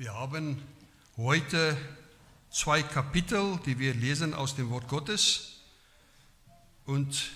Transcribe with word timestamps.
Wir 0.00 0.14
haben 0.14 0.62
heute 1.18 1.76
zwei 2.50 2.82
Kapitel, 2.82 3.60
die 3.66 3.78
wir 3.78 3.92
lesen 3.92 4.32
aus 4.32 4.56
dem 4.56 4.70
Wort 4.70 4.88
Gottes. 4.88 5.60
Und 6.86 7.32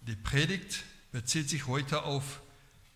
die 0.00 0.16
Predigt 0.16 0.84
bezieht 1.12 1.50
sich 1.50 1.66
heute 1.66 2.04
auf 2.04 2.40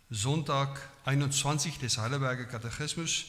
Sonntag 0.09 0.81
21 1.05 1.79
des 1.79 1.99
Heidelberger 1.99 2.47
Katechismus, 2.47 3.27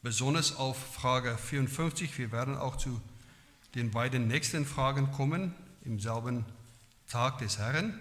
besonders 0.00 0.56
auf 0.56 0.94
Frage 0.94 1.36
54. 1.36 2.16
Wir 2.16 2.32
werden 2.32 2.56
auch 2.56 2.76
zu 2.76 3.02
den 3.74 3.90
beiden 3.90 4.28
nächsten 4.28 4.64
Fragen 4.64 5.12
kommen, 5.12 5.54
im 5.84 6.00
selben 6.00 6.46
Tag 7.06 7.36
des 7.40 7.58
Herrn. 7.58 8.00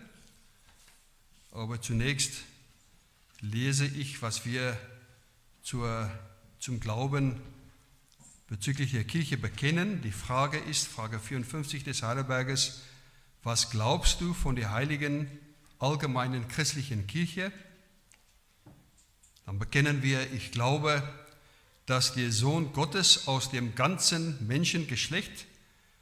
Aber 1.52 1.82
zunächst 1.82 2.36
lese 3.42 3.86
ich, 3.86 4.22
was 4.22 4.46
wir 4.46 4.78
zur 5.62 6.10
zum 6.60 6.80
Glauben 6.80 7.40
bezüglich 8.48 8.92
der 8.92 9.06
Kirche 9.06 9.38
bekennen. 9.38 10.02
Die 10.02 10.12
Frage 10.12 10.58
ist, 10.58 10.88
Frage 10.88 11.20
54 11.20 11.84
des 11.84 12.04
Heidelberges, 12.04 12.82
was 13.44 13.70
glaubst 13.70 14.20
du 14.20 14.34
von 14.34 14.56
der 14.56 14.72
heiligen 14.72 15.30
allgemeinen 15.80 16.48
christlichen 16.48 17.08
Kirche? 17.08 17.52
Dann 19.46 19.58
bekennen 19.58 20.04
wir, 20.04 20.32
ich 20.34 20.52
glaube, 20.52 21.02
dass 21.86 22.14
der 22.14 22.32
Sohn 22.32 22.74
Gottes 22.74 23.28
aus 23.28 23.50
dem 23.50 23.74
ganzen 23.76 24.46
Menschengeschlecht 24.46 25.48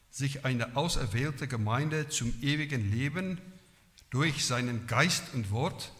sich 0.10 0.44
eine 0.44 0.76
auserwählte 0.76 1.48
Gemeinde 1.48 2.10
zum 2.10 2.34
ewigen 2.42 2.92
Leben 2.92 3.40
durch 4.10 4.46
seinen 4.46 4.88
Geist 4.88 5.34
und 5.34 5.52
Wort 5.52 5.92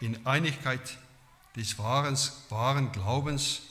in 0.00 0.26
Einigkeit 0.26 0.98
des 1.56 1.78
wahren, 1.78 2.18
wahren 2.48 2.90
Glaubens 2.90 3.62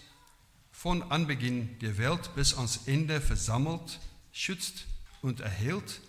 von 0.84 1.02
Anbeginn 1.02 1.80
der 1.80 1.98
Welt 1.98 2.36
bis 2.36 2.55
ans 2.55 2.88
Ende 2.88 3.22
versammelt, 3.22 4.02
schützt 4.34 4.86
und 5.22 5.40
erhält 5.40 6.02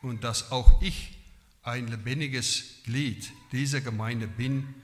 und 0.00 0.24
dass 0.24 0.52
auch 0.52 0.80
ich 0.80 1.18
ein 1.62 1.86
lebendiges 1.86 2.82
Glied 2.84 3.30
dieser 3.52 3.82
Gemeinde 3.82 4.26
bin 4.26 4.74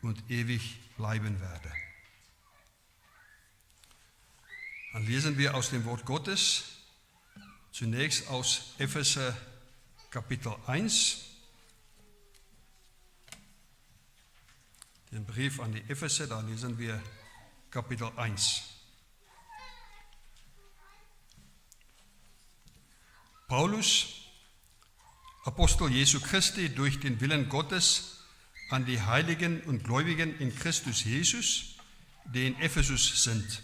und 0.00 0.22
ewig 0.30 0.78
bleiben 0.96 1.38
werde. 1.38 1.70
Dann 4.94 5.04
lesen 5.04 5.36
wir 5.36 5.54
aus 5.54 5.68
dem 5.68 5.84
Wort 5.84 6.06
Gottes 6.06 6.64
zunächst 7.72 8.26
aus 8.28 8.72
Epheser 8.78 9.36
Kapitel 10.10 10.56
1, 10.66 11.18
den 15.10 15.26
Brief 15.26 15.60
an 15.60 15.74
die 15.74 15.82
Epheser, 15.90 16.26
da 16.26 16.40
lesen 16.40 16.78
wir 16.78 16.98
Kapitel 17.72 18.12
1. 18.16 18.64
Paulus, 23.48 24.08
Apostel 25.46 25.90
Jesu 25.90 26.20
Christi, 26.20 26.68
durch 26.68 27.00
den 27.00 27.18
Willen 27.22 27.48
Gottes 27.48 28.26
an 28.68 28.84
die 28.84 29.00
Heiligen 29.00 29.62
und 29.62 29.84
Gläubigen 29.84 30.38
in 30.38 30.54
Christus 30.54 31.02
Jesus, 31.04 31.76
die 32.26 32.48
in 32.48 32.60
Ephesus 32.60 33.24
sind. 33.24 33.62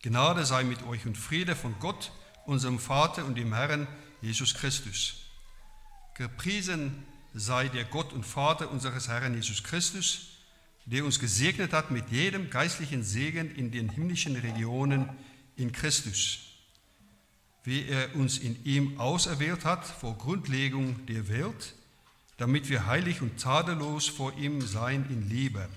Gnade 0.00 0.46
sei 0.46 0.64
mit 0.64 0.82
euch 0.84 1.04
und 1.04 1.18
Friede 1.18 1.54
von 1.54 1.78
Gott, 1.80 2.12
unserem 2.46 2.78
Vater 2.78 3.26
und 3.26 3.34
dem 3.34 3.52
Herrn 3.52 3.86
Jesus 4.22 4.54
Christus. 4.54 5.16
Gepriesen 6.14 7.04
sei 7.34 7.68
der 7.68 7.84
Gott 7.84 8.14
und 8.14 8.24
Vater 8.24 8.70
unseres 8.70 9.08
Herrn 9.08 9.34
Jesus 9.34 9.62
Christus, 9.62 10.29
der 10.90 11.04
uns 11.04 11.20
gesegnet 11.20 11.72
hat 11.72 11.90
mit 11.90 12.10
jedem 12.10 12.50
geistlichen 12.50 13.04
Segen 13.04 13.54
in 13.54 13.70
den 13.70 13.88
himmlischen 13.88 14.34
Regionen 14.34 15.08
in 15.56 15.70
Christus, 15.70 16.40
wie 17.62 17.86
er 17.86 18.16
uns 18.16 18.38
in 18.38 18.64
ihm 18.64 18.98
auserwählt 18.98 19.64
hat 19.64 19.86
vor 19.86 20.18
Grundlegung 20.18 21.06
der 21.06 21.28
Welt, 21.28 21.74
damit 22.38 22.68
wir 22.68 22.86
heilig 22.86 23.22
und 23.22 23.38
tadellos 23.38 24.08
vor 24.08 24.36
ihm 24.36 24.62
sein 24.62 25.06
in 25.10 25.28
Liebe. 25.28 25.68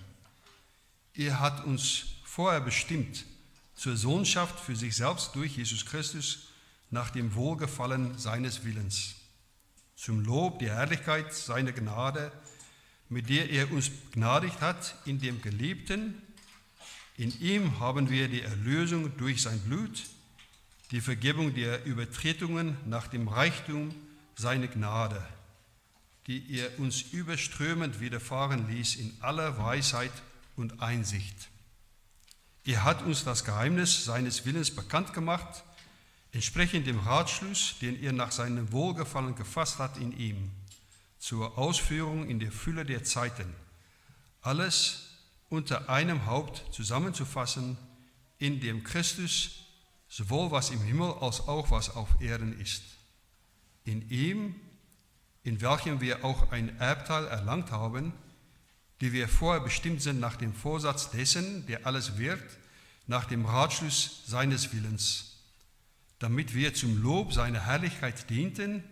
Er 1.13 1.39
hat 1.39 1.63
uns 1.65 2.05
vorher 2.23 2.61
bestimmt 2.61 3.25
zur 3.75 3.95
Sohnschaft 3.95 4.59
für 4.59 4.75
sich 4.75 4.95
selbst 4.95 5.35
durch 5.35 5.57
Jesus 5.57 5.85
Christus 5.85 6.47
nach 6.89 7.11
dem 7.11 7.35
Wohlgefallen 7.35 8.17
seines 8.17 8.63
Willens, 8.63 9.15
zum 9.95 10.23
Lob 10.23 10.59
der 10.59 10.75
Herrlichkeit 10.75 11.33
seiner 11.33 11.71
Gnade, 11.71 12.31
mit 13.13 13.29
der 13.29 13.49
er 13.51 13.71
uns 13.71 13.89
begnadigt 13.89 14.59
hat 14.59 14.95
in 15.05 15.19
dem 15.19 15.41
Geliebten. 15.41 16.21
In 17.15 17.39
ihm 17.39 17.79
haben 17.79 18.09
wir 18.09 18.27
die 18.27 18.41
Erlösung 18.41 19.15
durch 19.17 19.43
sein 19.43 19.59
Blut, 19.59 20.03
die 20.89 20.99
Vergebung 20.99 21.53
der 21.53 21.85
Übertretungen 21.85 22.75
nach 22.87 23.07
dem 23.07 23.27
Reichtum 23.27 23.93
seiner 24.35 24.67
Gnade, 24.67 25.23
die 26.25 26.57
er 26.57 26.79
uns 26.79 27.01
überströmend 27.11 27.99
widerfahren 27.99 28.67
ließ 28.67 28.95
in 28.95 29.13
aller 29.21 29.59
Weisheit 29.59 30.11
und 30.55 30.81
Einsicht. 30.81 31.49
Er 32.65 32.83
hat 32.83 33.03
uns 33.03 33.23
das 33.23 33.43
Geheimnis 33.43 34.05
seines 34.05 34.45
Willens 34.45 34.71
bekannt 34.71 35.13
gemacht, 35.13 35.63
entsprechend 36.31 36.87
dem 36.87 36.99
Ratschluss, 36.99 37.75
den 37.79 38.01
er 38.01 38.11
nach 38.11 38.31
seinem 38.31 38.71
Wohlgefallen 38.71 39.35
gefasst 39.35 39.77
hat 39.77 39.97
in 39.97 40.17
ihm 40.17 40.49
zur 41.23 41.57
Ausführung 41.57 42.27
in 42.27 42.41
der 42.41 42.51
Fülle 42.51 42.83
der 42.83 43.05
Zeiten, 43.05 43.55
alles 44.41 45.07
unter 45.47 45.89
einem 45.89 46.25
Haupt 46.25 46.65
zusammenzufassen, 46.71 47.77
in 48.39 48.59
dem 48.59 48.83
Christus 48.83 49.63
sowohl 50.09 50.51
was 50.51 50.69
im 50.69 50.81
Himmel 50.81 51.13
als 51.21 51.39
auch 51.47 51.71
was 51.71 51.95
auf 51.95 52.09
Erden 52.19 52.59
ist. 52.59 52.83
In 53.85 54.09
ihm, 54.09 54.55
in 55.43 55.61
welchem 55.61 56.01
wir 56.01 56.25
auch 56.25 56.51
ein 56.51 56.77
Erbteil 56.79 57.25
erlangt 57.27 57.71
haben, 57.71 58.11
die 58.99 59.13
wir 59.13 59.29
vorher 59.29 59.61
bestimmt 59.61 60.01
sind 60.01 60.19
nach 60.19 60.35
dem 60.35 60.53
Vorsatz 60.53 61.09
dessen, 61.09 61.65
der 61.67 61.87
alles 61.87 62.17
wird, 62.17 62.43
nach 63.07 63.23
dem 63.23 63.45
Ratschluss 63.45 64.23
seines 64.25 64.73
Willens, 64.73 65.37
damit 66.19 66.53
wir 66.53 66.73
zum 66.73 67.01
Lob 67.01 67.31
seiner 67.31 67.65
Herrlichkeit 67.65 68.29
dienten, 68.29 68.83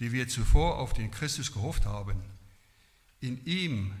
die 0.00 0.12
wir 0.12 0.28
zuvor 0.28 0.78
auf 0.78 0.92
den 0.92 1.10
Christus 1.10 1.52
gehofft 1.52 1.86
haben. 1.86 2.22
In 3.20 3.44
ihm 3.44 3.92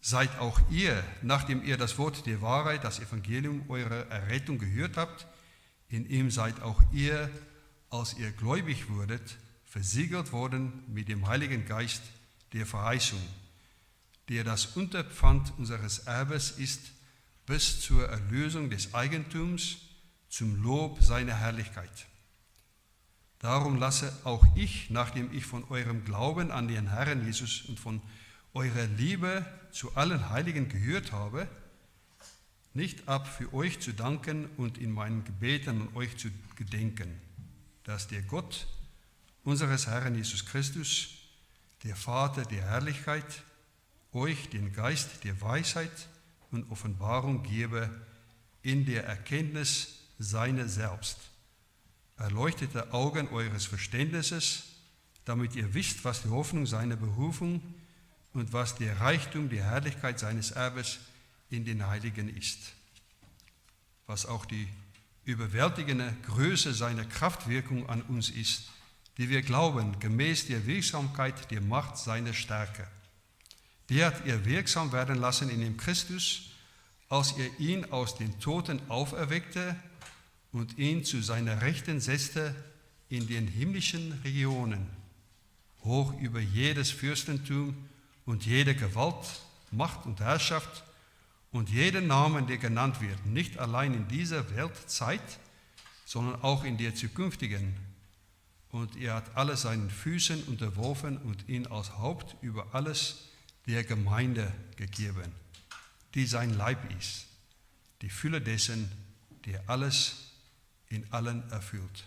seid 0.00 0.38
auch 0.38 0.60
ihr, 0.70 1.02
nachdem 1.22 1.64
ihr 1.64 1.76
das 1.76 1.98
Wort 1.98 2.26
der 2.26 2.42
Wahrheit, 2.42 2.84
das 2.84 3.00
Evangelium 3.00 3.68
eurer 3.68 4.06
Errettung 4.08 4.58
gehört 4.58 4.96
habt, 4.96 5.26
in 5.88 6.08
ihm 6.08 6.30
seid 6.30 6.62
auch 6.62 6.82
ihr, 6.92 7.30
als 7.90 8.14
ihr 8.18 8.30
gläubig 8.32 8.88
wurdet, 8.88 9.36
versiegelt 9.64 10.32
worden 10.32 10.82
mit 10.88 11.08
dem 11.08 11.26
Heiligen 11.26 11.64
Geist 11.66 12.02
der 12.52 12.66
Verheißung, 12.66 13.20
der 14.28 14.44
das 14.44 14.66
Unterpfand 14.76 15.52
unseres 15.58 16.00
Erbes 16.00 16.52
ist 16.52 16.80
bis 17.46 17.80
zur 17.80 18.08
Erlösung 18.08 18.70
des 18.70 18.94
Eigentums 18.94 19.78
zum 20.28 20.62
Lob 20.62 21.02
seiner 21.02 21.34
Herrlichkeit. 21.34 22.06
Darum 23.38 23.76
lasse 23.78 24.12
auch 24.24 24.44
ich, 24.54 24.90
nachdem 24.90 25.32
ich 25.32 25.44
von 25.44 25.64
eurem 25.68 26.04
Glauben 26.04 26.50
an 26.50 26.68
den 26.68 26.88
Herrn 26.88 27.24
Jesus 27.24 27.62
und 27.62 27.78
von 27.78 28.00
eurer 28.54 28.86
Liebe 28.96 29.44
zu 29.70 29.94
allen 29.94 30.30
Heiligen 30.30 30.68
gehört 30.68 31.12
habe, 31.12 31.46
nicht 32.72 33.08
ab, 33.08 33.26
für 33.26 33.52
euch 33.52 33.80
zu 33.80 33.92
danken 33.92 34.46
und 34.56 34.78
in 34.78 34.90
meinen 34.90 35.24
Gebeten 35.24 35.82
an 35.82 35.88
euch 35.94 36.16
zu 36.16 36.28
gedenken, 36.56 37.20
dass 37.84 38.08
der 38.08 38.22
Gott 38.22 38.66
unseres 39.44 39.86
Herrn 39.86 40.14
Jesus 40.14 40.44
Christus, 40.44 41.08
der 41.84 41.96
Vater 41.96 42.44
der 42.44 42.62
Herrlichkeit, 42.62 43.42
euch 44.12 44.48
den 44.48 44.72
Geist 44.72 45.24
der 45.24 45.40
Weisheit 45.40 46.08
und 46.50 46.70
Offenbarung 46.70 47.42
gebe 47.42 47.90
in 48.62 48.86
der 48.86 49.04
Erkenntnis 49.04 50.00
seiner 50.18 50.68
selbst 50.68 51.18
erleuchtete 52.16 52.92
Augen 52.92 53.28
eures 53.28 53.66
Verständnisses, 53.66 54.64
damit 55.24 55.54
ihr 55.54 55.74
wisst, 55.74 56.04
was 56.04 56.22
die 56.22 56.30
Hoffnung 56.30 56.66
seiner 56.66 56.96
Berufung 56.96 57.62
und 58.32 58.52
was 58.52 58.76
der 58.76 59.00
Reichtum 59.00 59.48
der 59.48 59.64
Herrlichkeit 59.64 60.18
seines 60.18 60.52
Erbes 60.52 60.98
in 61.50 61.64
den 61.64 61.86
Heiligen 61.86 62.34
ist, 62.34 62.58
was 64.06 64.26
auch 64.26 64.46
die 64.46 64.68
überwältigende 65.24 66.14
Größe 66.26 66.72
seiner 66.72 67.04
Kraftwirkung 67.04 67.88
an 67.88 68.02
uns 68.02 68.30
ist, 68.30 68.70
die 69.18 69.28
wir 69.28 69.42
glauben, 69.42 69.98
gemäß 69.98 70.46
der 70.46 70.66
Wirksamkeit 70.66 71.50
der 71.50 71.60
Macht 71.60 71.98
seiner 71.98 72.32
Stärke. 72.32 72.86
Der 73.88 74.06
hat 74.06 74.26
er 74.26 74.44
wirksam 74.44 74.92
werden 74.92 75.16
lassen 75.16 75.48
in 75.48 75.60
dem 75.60 75.76
Christus, 75.76 76.50
als 77.08 77.32
er 77.32 77.60
ihn 77.60 77.84
aus 77.92 78.16
den 78.16 78.38
Toten 78.40 78.80
auferweckte 78.88 79.76
und 80.56 80.78
ihn 80.78 81.04
zu 81.04 81.20
seiner 81.20 81.60
Rechten 81.60 82.00
setzte 82.00 82.54
in 83.10 83.26
den 83.26 83.46
himmlischen 83.46 84.12
Regionen, 84.24 84.86
hoch 85.84 86.18
über 86.18 86.40
jedes 86.40 86.90
Fürstentum 86.90 87.76
und 88.24 88.46
jede 88.46 88.74
Gewalt, 88.74 89.42
Macht 89.70 90.06
und 90.06 90.18
Herrschaft 90.20 90.82
und 91.52 91.68
jeden 91.68 92.06
Namen, 92.06 92.46
der 92.46 92.56
genannt 92.56 93.02
wird, 93.02 93.26
nicht 93.26 93.58
allein 93.58 93.92
in 93.92 94.08
dieser 94.08 94.56
Weltzeit, 94.56 95.20
sondern 96.06 96.40
auch 96.40 96.64
in 96.64 96.78
der 96.78 96.94
zukünftigen. 96.94 97.74
Und 98.70 98.96
er 98.96 99.16
hat 99.16 99.36
alle 99.36 99.58
seinen 99.58 99.90
Füßen 99.90 100.44
unterworfen 100.44 101.18
und 101.18 101.50
ihn 101.50 101.66
als 101.66 101.98
Haupt 101.98 102.34
über 102.40 102.74
alles 102.74 103.28
der 103.66 103.84
Gemeinde 103.84 104.50
gegeben, 104.76 105.30
die 106.14 106.24
sein 106.24 106.56
Leib 106.56 106.78
ist, 106.98 107.26
die 108.00 108.10
Fülle 108.10 108.40
dessen, 108.40 108.90
der 109.44 109.62
alles 109.68 110.25
in 110.88 111.10
allen 111.12 111.48
erfüllt. 111.50 112.04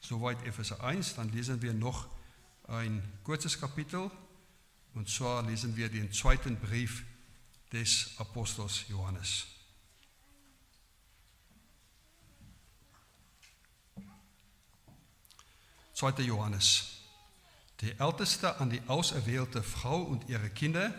Soweit 0.00 0.44
Epheser 0.44 0.82
1, 0.82 1.16
dann 1.16 1.30
lesen 1.30 1.62
wir 1.62 1.72
noch 1.74 2.08
ein 2.68 3.02
kurzes 3.24 3.60
Kapitel, 3.60 4.10
und 4.94 5.08
zwar 5.08 5.42
lesen 5.42 5.76
wir 5.76 5.88
den 5.88 6.12
zweiten 6.12 6.56
Brief 6.56 7.04
des 7.72 8.14
Apostels 8.18 8.84
Johannes. 8.88 9.46
Zweiter 15.94 16.22
Johannes. 16.22 16.88
Der 17.80 18.00
Älteste 18.00 18.60
an 18.60 18.70
die 18.70 18.82
auserwählte 18.88 19.62
Frau 19.62 20.02
und 20.02 20.28
ihre 20.28 20.50
Kinder, 20.50 20.92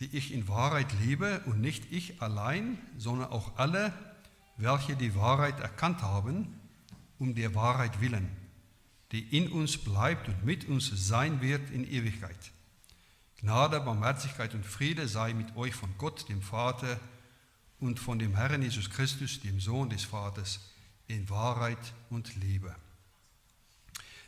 die 0.00 0.16
ich 0.16 0.32
in 0.32 0.48
Wahrheit 0.48 0.92
liebe 1.00 1.40
und 1.46 1.60
nicht 1.60 1.90
ich 1.92 2.22
allein, 2.22 2.78
sondern 2.96 3.30
auch 3.30 3.56
alle, 3.56 3.92
welche 4.60 4.96
die 4.96 5.14
Wahrheit 5.14 5.60
erkannt 5.60 6.02
haben, 6.02 6.60
um 7.18 7.34
der 7.34 7.54
Wahrheit 7.54 8.00
willen, 8.00 8.28
die 9.12 9.36
in 9.36 9.50
uns 9.52 9.78
bleibt 9.78 10.28
und 10.28 10.44
mit 10.44 10.68
uns 10.68 10.90
sein 11.08 11.40
wird 11.40 11.70
in 11.70 11.84
Ewigkeit. 11.84 12.52
Gnade, 13.40 13.80
Barmherzigkeit 13.80 14.54
und 14.54 14.66
Friede 14.66 15.08
sei 15.08 15.32
mit 15.32 15.56
euch 15.56 15.74
von 15.74 15.90
Gott, 15.98 16.28
dem 16.28 16.42
Vater, 16.42 17.00
und 17.80 17.98
von 17.98 18.18
dem 18.18 18.36
Herrn 18.36 18.62
Jesus 18.62 18.90
Christus, 18.90 19.40
dem 19.40 19.58
Sohn 19.58 19.88
des 19.88 20.04
Vaters, 20.04 20.60
in 21.08 21.28
Wahrheit 21.30 21.78
und 22.10 22.36
Liebe. 22.36 22.74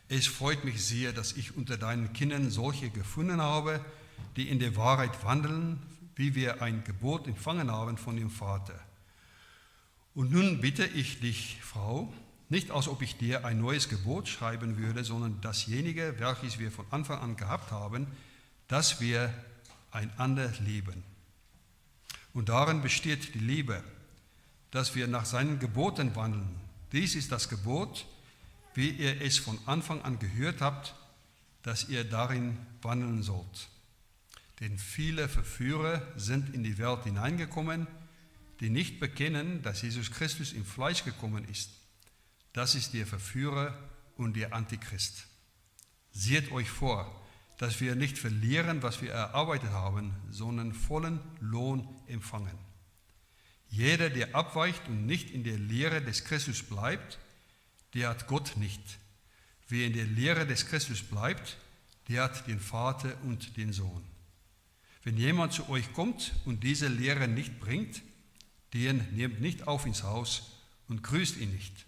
Es 0.09 0.27
freut 0.27 0.65
mich 0.65 0.83
sehr, 0.83 1.13
dass 1.13 1.33
ich 1.33 1.55
unter 1.55 1.77
deinen 1.77 2.11
Kindern 2.13 2.49
solche 2.49 2.89
gefunden 2.89 3.41
habe, 3.41 3.83
die 4.35 4.49
in 4.49 4.59
der 4.59 4.75
Wahrheit 4.75 5.23
wandeln, 5.23 5.79
wie 6.15 6.35
wir 6.35 6.61
ein 6.61 6.83
Gebot 6.83 7.27
empfangen 7.27 7.71
haben 7.71 7.97
von 7.97 8.15
dem 8.15 8.29
Vater. 8.29 8.79
Und 10.15 10.31
nun 10.31 10.61
bitte 10.61 10.85
ich 10.85 11.19
dich, 11.19 11.57
Frau, 11.61 12.13
nicht 12.49 12.69
als 12.69 12.87
ob 12.87 13.01
ich 13.01 13.17
dir 13.17 13.45
ein 13.45 13.59
neues 13.59 13.89
Gebot 13.89 14.27
schreiben 14.27 14.77
würde, 14.77 15.03
sondern 15.03 15.41
dasjenige, 15.41 16.15
welches 16.19 16.59
wir 16.59 16.71
von 16.71 16.85
Anfang 16.91 17.19
an 17.19 17.35
gehabt 17.35 17.71
haben, 17.71 18.07
dass 18.67 19.01
wir 19.01 19.33
einander 19.91 20.51
lieben. 20.59 21.03
Und 22.33 22.49
darin 22.49 22.81
besteht 22.81 23.33
die 23.33 23.39
Liebe, 23.39 23.83
dass 24.71 24.95
wir 24.95 25.07
nach 25.07 25.25
seinen 25.25 25.59
Geboten 25.59 26.15
wandeln. 26.15 26.49
Dies 26.91 27.15
ist 27.15 27.31
das 27.31 27.49
Gebot, 27.49 28.05
wie 28.75 28.89
ihr 28.89 29.21
es 29.21 29.37
von 29.37 29.57
Anfang 29.65 30.01
an 30.01 30.19
gehört 30.19 30.61
habt, 30.61 30.95
dass 31.63 31.89
ihr 31.89 32.03
darin 32.03 32.57
wandeln 32.81 33.23
sollt. 33.23 33.69
Denn 34.59 34.77
viele 34.77 35.29
Verführer 35.29 36.01
sind 36.15 36.53
in 36.53 36.63
die 36.63 36.77
Welt 36.77 37.03
hineingekommen, 37.03 37.87
die 38.59 38.69
nicht 38.69 38.99
bekennen, 38.99 39.61
dass 39.61 39.81
Jesus 39.81 40.11
Christus 40.11 40.53
im 40.53 40.65
Fleisch 40.65 41.03
gekommen 41.03 41.47
ist. 41.49 41.71
Das 42.53 42.75
ist 42.75 42.93
der 42.93 43.07
Verführer 43.07 43.77
und 44.15 44.35
der 44.35 44.53
Antichrist. 44.53 45.27
Seht 46.11 46.51
euch 46.51 46.69
vor, 46.69 47.19
dass 47.57 47.81
wir 47.81 47.95
nicht 47.95 48.17
verlieren, 48.17 48.83
was 48.83 49.01
wir 49.01 49.11
erarbeitet 49.11 49.71
haben, 49.71 50.13
sondern 50.29 50.73
vollen 50.73 51.19
Lohn 51.39 51.87
empfangen. 52.07 52.57
Jeder, 53.69 54.09
der 54.09 54.35
abweicht 54.35 54.87
und 54.87 55.05
nicht 55.05 55.31
in 55.31 55.43
der 55.43 55.57
Lehre 55.57 56.01
des 56.01 56.25
Christus 56.25 56.61
bleibt, 56.61 57.17
der 57.93 58.09
hat 58.09 58.27
Gott 58.27 58.57
nicht. 58.57 58.81
Wer 59.67 59.87
in 59.87 59.93
der 59.93 60.05
Lehre 60.05 60.45
des 60.45 60.67
Christus 60.67 61.01
bleibt, 61.01 61.57
der 62.07 62.23
hat 62.23 62.47
den 62.47 62.59
Vater 62.59 63.15
und 63.23 63.57
den 63.57 63.73
Sohn. 63.73 64.03
Wenn 65.03 65.17
jemand 65.17 65.53
zu 65.53 65.67
euch 65.69 65.91
kommt 65.93 66.33
und 66.45 66.63
diese 66.63 66.87
Lehre 66.87 67.27
nicht 67.27 67.59
bringt, 67.59 68.01
den 68.73 69.07
nehmt 69.15 69.41
nicht 69.41 69.67
auf 69.67 69.85
ins 69.85 70.03
Haus 70.03 70.51
und 70.87 71.03
grüßt 71.03 71.37
ihn 71.37 71.51
nicht. 71.51 71.85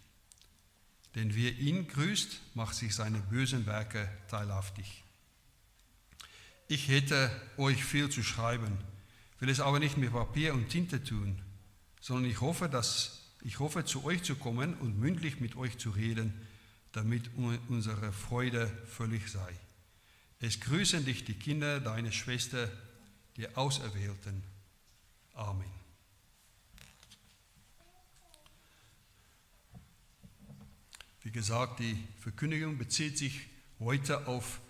Denn 1.16 1.34
wer 1.36 1.58
ihn 1.58 1.88
grüßt, 1.88 2.40
macht 2.56 2.76
sich 2.76 2.94
seine 2.94 3.20
bösen 3.20 3.66
Werke 3.66 4.10
teilhaftig. 4.30 5.04
Ich 6.68 6.88
hätte 6.88 7.30
euch 7.58 7.84
viel 7.84 8.10
zu 8.10 8.24
schreiben, 8.24 8.78
will 9.40 9.50
es 9.50 9.60
aber 9.60 9.80
nicht 9.80 9.98
mit 9.98 10.12
Papier 10.12 10.54
und 10.54 10.70
Tinte 10.70 11.04
tun, 11.04 11.42
sondern 12.02 12.30
ich 12.30 12.42
hoffe, 12.42 12.68
dass 12.68 13.22
ich 13.46 13.60
hoffe, 13.60 13.86
zu 13.86 14.04
euch 14.06 14.24
zu 14.24 14.36
kommen 14.36 14.74
und 14.74 15.00
mündlich 15.00 15.40
mit 15.40 15.56
euch 15.56 15.78
zu 15.78 15.92
reden, 15.92 16.34
damit 16.94 17.30
unsere 17.70 18.12
Freude 18.12 18.68
völlig 18.88 19.32
sei. 19.32 19.54
Es 20.40 20.60
grüßen 20.60 21.06
dich 21.06 21.26
die 21.26 21.36
Kinder 21.36 21.80
deiner 21.80 22.12
Schwester, 22.12 22.72
die 23.38 23.56
Auserwählten. 23.56 24.42
Amen. 25.36 25.75
Wie 31.26 31.32
gesagt, 31.32 31.80
die 31.80 31.98
Verkündigung 32.20 32.78
bezieht 32.78 33.18
sich 33.18 33.48
heute 33.80 34.28
auf 34.28 34.62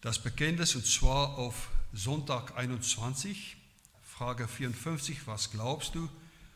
das 0.00 0.20
Bekenntnis 0.20 0.74
und 0.74 0.84
zwar 0.84 1.38
auf 1.38 1.68
Sonntag 1.92 2.56
21, 2.56 3.56
Frage 4.02 4.48
54, 4.48 5.28
was 5.28 5.52
glaubst 5.52 5.94
du 5.94 6.08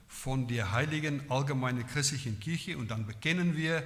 von 0.09 0.49
der 0.49 0.73
heiligen 0.73 1.31
allgemeinen 1.31 1.87
christlichen 1.87 2.41
Kirche? 2.41 2.77
Und 2.77 2.91
dann 2.91 3.07
bekennen 3.07 3.57
wir, 3.57 3.85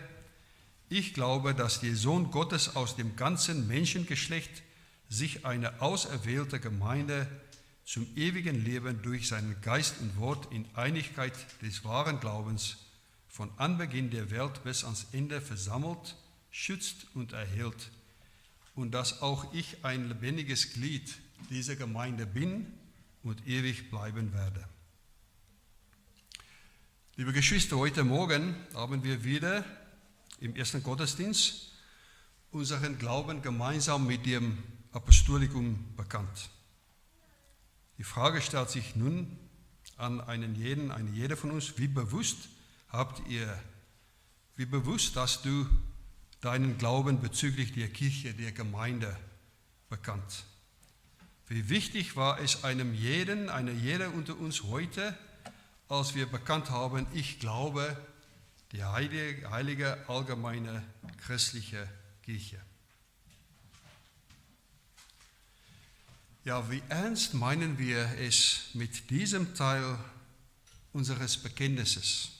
ich 0.89 1.13
glaube, 1.13 1.55
dass 1.55 1.81
der 1.81 1.97
Sohn 1.97 2.31
Gottes 2.31 2.75
aus 2.75 2.97
dem 2.97 3.15
ganzen 3.15 3.69
Menschengeschlecht 3.69 4.63
sich 5.11 5.45
eine 5.45 5.83
auserwählte 5.83 6.61
Gemeinde 6.61 7.29
zum 7.85 8.07
ewigen 8.17 8.65
Leben 8.65 9.03
durch 9.03 9.29
seinen 9.29 9.61
Geist 9.61 10.01
und 10.01 10.17
Wort 10.17 10.51
in 10.51 10.65
Einigkeit 10.75 11.35
des 11.61 11.85
wahren 11.85 12.21
Glaubens 12.21 12.79
von 13.37 13.51
Anbeginn 13.59 14.09
der 14.09 14.31
Welt 14.31 14.65
bis 14.65 14.83
ans 14.83 15.09
Ende 15.13 15.43
versammelt, 15.43 16.17
schützt 16.51 17.07
und 17.13 17.35
erhält 17.35 17.91
und 18.75 18.93
dass 18.93 19.21
auch 19.21 19.53
ich 19.53 19.85
ein 19.85 20.09
lebendiges 20.09 20.73
Glied 20.73 21.19
dieser 21.51 21.77
Gemeinde 21.77 22.25
bin 22.25 22.73
und 23.23 23.47
ewig 23.47 23.91
bleiben 23.91 24.33
werde. 24.33 24.67
Liebe 27.17 27.35
Geschwister, 27.35 27.77
heute 27.77 28.05
Morgen 28.05 28.57
haben 28.73 29.05
wir 29.05 29.23
wieder 29.23 29.67
im 30.41 30.57
ersten 30.57 30.83
Gottesdienst 30.83 31.73
unseren 32.53 32.97
Glauben 32.97 33.43
gemeinsam 33.43 34.07
mit 34.07 34.25
dem 34.25 34.57
Apostolikum 34.93 35.95
bekannt. 35.95 36.49
Die 37.99 38.05
Frage 38.05 38.41
stellt 38.41 38.71
sich 38.71 38.97
nun 38.97 39.39
an 39.99 40.23
einen 40.23 40.55
jeden, 40.55 40.91
eine 40.91 41.11
jede 41.11 41.37
von 41.37 41.51
uns, 41.51 41.77
wie 41.77 41.89
bewusst 41.89 42.49
habt 42.97 43.29
ihr, 43.29 43.63
wie 44.57 44.67
bewusst 44.67 45.17
hast 45.17 45.45
du 45.45 45.67
deinen 46.41 46.79
Glauben 46.79 47.21
bezüglich 47.21 47.73
der 47.73 47.89
Kirche, 47.89 48.35
der 48.35 48.53
Gemeinde 48.53 49.17
bekannt. 49.89 50.45
Wie 51.49 51.69
wichtig 51.69 52.17
war 52.17 52.41
es 52.41 52.65
einem 52.65 52.95
jeden, 52.95 53.49
einer 53.49 53.73
jeder 53.73 54.13
unter 54.13 54.37
uns 54.37 54.65
heute, 54.65 55.17
als 55.89 56.15
wir 56.15 56.27
bekannt 56.27 56.71
haben, 56.71 57.07
ich 57.13 57.39
glaube 57.39 57.97
die 58.73 58.83
heilige, 58.83 59.49
heilige 59.51 60.09
allgemeine 60.09 60.83
christliche 61.19 61.89
Kirche. 62.23 62.61
Ja, 66.45 66.71
wie 66.71 66.83
ernst 66.89 67.35
meinen 67.35 67.79
wir 67.79 68.09
es 68.19 68.71
mit 68.75 69.11
diesem 69.11 69.55
Teil 69.55 69.99
unseres 70.93 71.37
Bekenntnisses? 71.37 72.36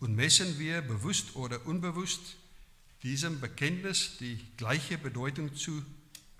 Und 0.00 0.16
messen 0.16 0.58
wir 0.58 0.80
bewusst 0.80 1.36
oder 1.36 1.64
unbewusst 1.66 2.36
diesem 3.02 3.40
Bekenntnis 3.40 4.16
die 4.18 4.38
gleiche 4.56 4.98
Bedeutung 4.98 5.54
zu 5.54 5.84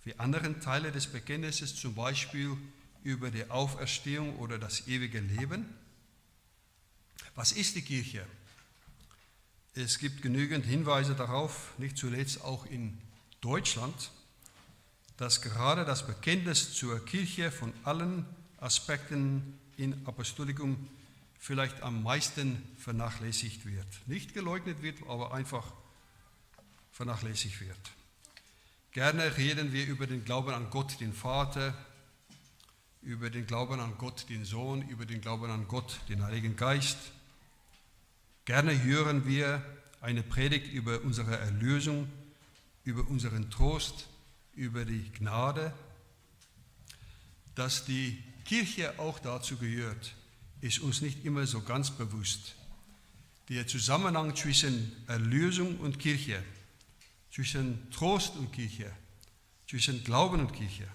wie 0.04 0.18
anderen 0.18 0.60
Teile 0.62 0.92
des 0.92 1.06
Bekenntnisses, 1.06 1.76
zum 1.76 1.94
Beispiel 1.94 2.56
über 3.04 3.30
die 3.30 3.50
Auferstehung 3.50 4.38
oder 4.38 4.58
das 4.58 4.88
ewige 4.88 5.20
Leben? 5.20 5.66
Was 7.34 7.52
ist 7.52 7.76
die 7.76 7.82
Kirche? 7.82 8.26
Es 9.74 9.98
gibt 9.98 10.22
genügend 10.22 10.64
Hinweise 10.64 11.14
darauf, 11.14 11.72
nicht 11.78 11.98
zuletzt 11.98 12.42
auch 12.42 12.66
in 12.66 12.96
Deutschland, 13.40 14.10
dass 15.16 15.42
gerade 15.42 15.84
das 15.84 16.06
Bekenntnis 16.06 16.72
zur 16.72 17.04
Kirche 17.04 17.50
von 17.52 17.72
allen 17.84 18.24
Aspekten 18.58 19.58
in 19.76 20.06
Apostolikum 20.06 20.88
vielleicht 21.40 21.82
am 21.82 22.02
meisten 22.02 22.62
vernachlässigt 22.76 23.64
wird. 23.64 23.86
Nicht 24.06 24.34
geleugnet 24.34 24.82
wird, 24.82 24.98
aber 25.08 25.32
einfach 25.32 25.72
vernachlässigt 26.92 27.60
wird. 27.62 27.78
Gerne 28.92 29.36
reden 29.38 29.72
wir 29.72 29.86
über 29.86 30.06
den 30.06 30.24
Glauben 30.24 30.52
an 30.52 30.68
Gott, 30.68 31.00
den 31.00 31.14
Vater, 31.14 31.74
über 33.00 33.30
den 33.30 33.46
Glauben 33.46 33.80
an 33.80 33.96
Gott, 33.96 34.28
den 34.28 34.44
Sohn, 34.44 34.86
über 34.88 35.06
den 35.06 35.22
Glauben 35.22 35.50
an 35.50 35.66
Gott, 35.66 36.00
den 36.10 36.22
Heiligen 36.22 36.56
Geist. 36.56 36.98
Gerne 38.44 38.82
hören 38.82 39.26
wir 39.26 39.64
eine 40.02 40.22
Predigt 40.22 40.70
über 40.70 41.00
unsere 41.00 41.38
Erlösung, 41.38 42.10
über 42.84 43.08
unseren 43.08 43.50
Trost, 43.50 44.08
über 44.54 44.84
die 44.84 45.10
Gnade. 45.12 45.72
Dass 47.54 47.86
die 47.86 48.22
Kirche 48.44 48.98
auch 48.98 49.18
dazu 49.18 49.56
gehört, 49.56 50.14
ist 50.60 50.80
uns 50.80 51.00
nicht 51.00 51.24
immer 51.24 51.46
so 51.46 51.62
ganz 51.62 51.90
bewusst. 51.90 52.54
Der 53.48 53.66
Zusammenhang 53.66 54.36
zwischen 54.36 54.92
Erlösung 55.06 55.78
und 55.80 55.98
Kirche, 55.98 56.42
zwischen 57.30 57.90
Trost 57.90 58.36
und 58.36 58.52
Kirche, 58.52 58.92
zwischen 59.68 60.04
Glauben 60.04 60.40
und 60.40 60.52
Kirche. 60.52 60.86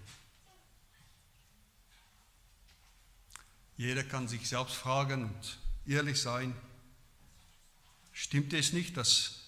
Jeder 3.77 4.03
kann 4.03 4.27
sich 4.27 4.47
selbst 4.47 4.75
fragen 4.75 5.25
und 5.25 5.57
ehrlich 5.85 6.21
sein, 6.21 6.55
stimmt 8.13 8.53
es 8.53 8.71
nicht, 8.71 8.95
dass 8.95 9.41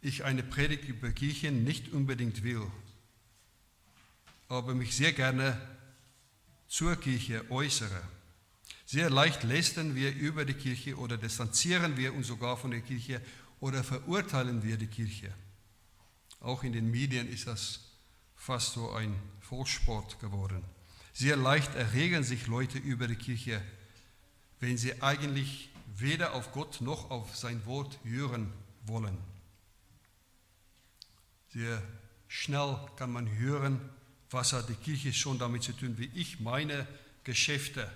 ich 0.00 0.24
eine 0.24 0.42
Predigt 0.42 0.84
über 0.84 1.10
Kirche 1.10 1.52
nicht 1.52 1.92
unbedingt 1.92 2.42
will, 2.42 2.66
aber 4.48 4.74
mich 4.74 4.96
sehr 4.96 5.12
gerne 5.12 5.60
zur 6.68 6.96
Kirche 6.96 7.50
äußere? 7.50 8.02
Sehr 8.90 9.08
leicht 9.08 9.44
lästern 9.44 9.94
wir 9.94 10.12
über 10.16 10.44
die 10.44 10.54
Kirche 10.54 10.96
oder 10.96 11.16
distanzieren 11.16 11.96
wir 11.96 12.12
uns 12.12 12.26
sogar 12.26 12.56
von 12.56 12.72
der 12.72 12.80
Kirche 12.80 13.22
oder 13.60 13.84
verurteilen 13.84 14.64
wir 14.64 14.76
die 14.76 14.88
Kirche. 14.88 15.32
Auch 16.40 16.64
in 16.64 16.72
den 16.72 16.90
Medien 16.90 17.28
ist 17.28 17.46
das 17.46 17.78
fast 18.34 18.72
so 18.72 18.90
ein 18.90 19.14
Volkssport 19.42 20.18
geworden. 20.18 20.64
Sehr 21.12 21.36
leicht 21.36 21.72
erregen 21.76 22.24
sich 22.24 22.48
Leute 22.48 22.78
über 22.78 23.06
die 23.06 23.14
Kirche, 23.14 23.62
wenn 24.58 24.76
sie 24.76 25.00
eigentlich 25.00 25.70
weder 25.94 26.34
auf 26.34 26.50
Gott 26.50 26.80
noch 26.80 27.12
auf 27.12 27.36
sein 27.36 27.64
Wort 27.66 28.00
hören 28.02 28.52
wollen. 28.86 29.18
Sehr 31.50 31.80
schnell 32.26 32.76
kann 32.96 33.12
man 33.12 33.38
hören, 33.38 33.78
was 34.30 34.52
hat 34.52 34.68
die 34.68 34.74
Kirche 34.74 35.12
schon 35.12 35.38
damit 35.38 35.62
zu 35.62 35.74
tun, 35.74 35.96
wie 35.96 36.10
ich 36.12 36.40
meine 36.40 36.88
Geschäfte 37.22 37.88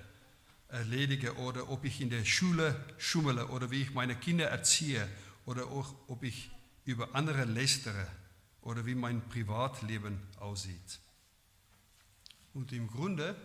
erledige 0.74 1.36
oder 1.36 1.70
ob 1.70 1.84
ich 1.84 2.00
in 2.00 2.10
der 2.10 2.24
Schule 2.24 2.84
schummele 2.98 3.46
oder 3.48 3.70
wie 3.70 3.82
ich 3.82 3.94
meine 3.94 4.16
Kinder 4.16 4.46
erziehe 4.46 5.08
oder 5.46 5.66
auch, 5.66 5.94
ob 6.08 6.22
ich 6.24 6.50
über 6.84 7.14
andere 7.14 7.44
lästere 7.44 8.06
oder 8.60 8.84
wie 8.84 8.94
mein 8.94 9.26
Privatleben 9.28 10.18
aussieht. 10.40 10.98
Und 12.52 12.72
im 12.72 12.88
Grunde 12.88 13.36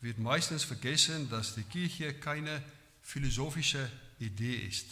wird 0.00 0.18
meistens 0.18 0.64
vergessen, 0.64 1.28
dass 1.30 1.54
die 1.54 1.62
Kirche 1.64 2.14
keine 2.14 2.62
philosophische 3.02 3.90
Idee 4.18 4.56
ist, 4.56 4.86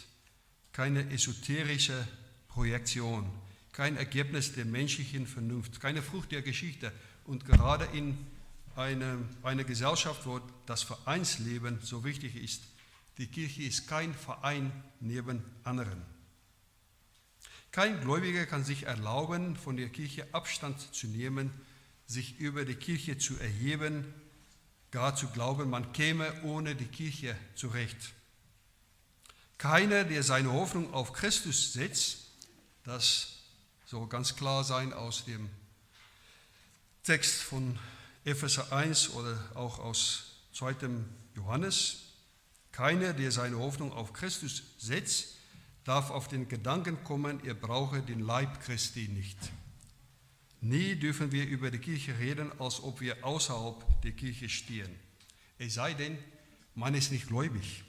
keine 0.72 1.10
esoterische 1.10 2.06
Projektion, 2.48 3.30
kein 3.72 3.96
Ergebnis 3.96 4.52
der 4.54 4.64
menschlichen 4.64 5.26
Vernunft, 5.26 5.80
keine 5.80 6.02
Frucht 6.02 6.32
der 6.32 6.42
Geschichte. 6.42 6.92
Und 7.24 7.44
gerade 7.44 7.84
in 7.96 8.26
einer 8.78 9.18
eine 9.42 9.64
Gesellschaft, 9.64 10.24
wo 10.24 10.40
das 10.66 10.82
Vereinsleben 10.82 11.80
so 11.82 12.04
wichtig 12.04 12.36
ist, 12.36 12.62
die 13.18 13.26
Kirche 13.26 13.64
ist 13.64 13.88
kein 13.88 14.14
Verein 14.14 14.72
neben 15.00 15.44
anderen. 15.64 16.00
Kein 17.72 18.00
Gläubiger 18.00 18.46
kann 18.46 18.64
sich 18.64 18.84
erlauben, 18.84 19.56
von 19.56 19.76
der 19.76 19.88
Kirche 19.88 20.26
Abstand 20.32 20.80
zu 20.94 21.06
nehmen 21.08 21.52
sich 22.08 22.38
über 22.38 22.64
die 22.64 22.74
Kirche 22.74 23.18
zu 23.18 23.38
erheben, 23.38 24.14
gar 24.90 25.14
zu 25.14 25.28
glauben, 25.28 25.68
man 25.68 25.92
käme 25.92 26.42
ohne 26.42 26.74
die 26.74 26.86
Kirche 26.86 27.36
zurecht. 27.54 28.14
Keiner, 29.58 30.04
der 30.04 30.22
seine 30.22 30.52
Hoffnung 30.52 30.94
auf 30.94 31.12
Christus 31.12 31.74
setzt, 31.74 32.30
das 32.84 33.34
soll 33.84 34.08
ganz 34.08 34.36
klar 34.36 34.64
sein 34.64 34.94
aus 34.94 35.26
dem 35.26 35.50
Text 37.02 37.42
von 37.42 37.78
Epheser 38.28 38.70
1 38.72 39.14
oder 39.14 39.38
auch 39.54 39.78
aus 39.78 40.42
2. 40.52 40.76
Johannes. 41.34 42.12
Keiner, 42.72 43.14
der 43.14 43.32
seine 43.32 43.58
Hoffnung 43.58 43.90
auf 43.92 44.12
Christus 44.12 44.62
setzt, 44.76 45.36
darf 45.84 46.10
auf 46.10 46.28
den 46.28 46.46
Gedanken 46.46 47.02
kommen, 47.04 47.42
er 47.46 47.54
brauche 47.54 48.02
den 48.02 48.20
Leib 48.20 48.60
Christi 48.60 49.08
nicht. 49.08 49.38
Nie 50.60 50.96
dürfen 50.96 51.32
wir 51.32 51.46
über 51.46 51.70
die 51.70 51.78
Kirche 51.78 52.18
reden, 52.18 52.52
als 52.60 52.82
ob 52.82 53.00
wir 53.00 53.24
außerhalb 53.24 54.02
der 54.02 54.12
Kirche 54.12 54.50
stehen. 54.50 54.94
Es 55.56 55.74
sei 55.74 55.94
denn, 55.94 56.18
man 56.74 56.94
ist 56.94 57.10
nicht 57.10 57.28
gläubig. 57.28 57.82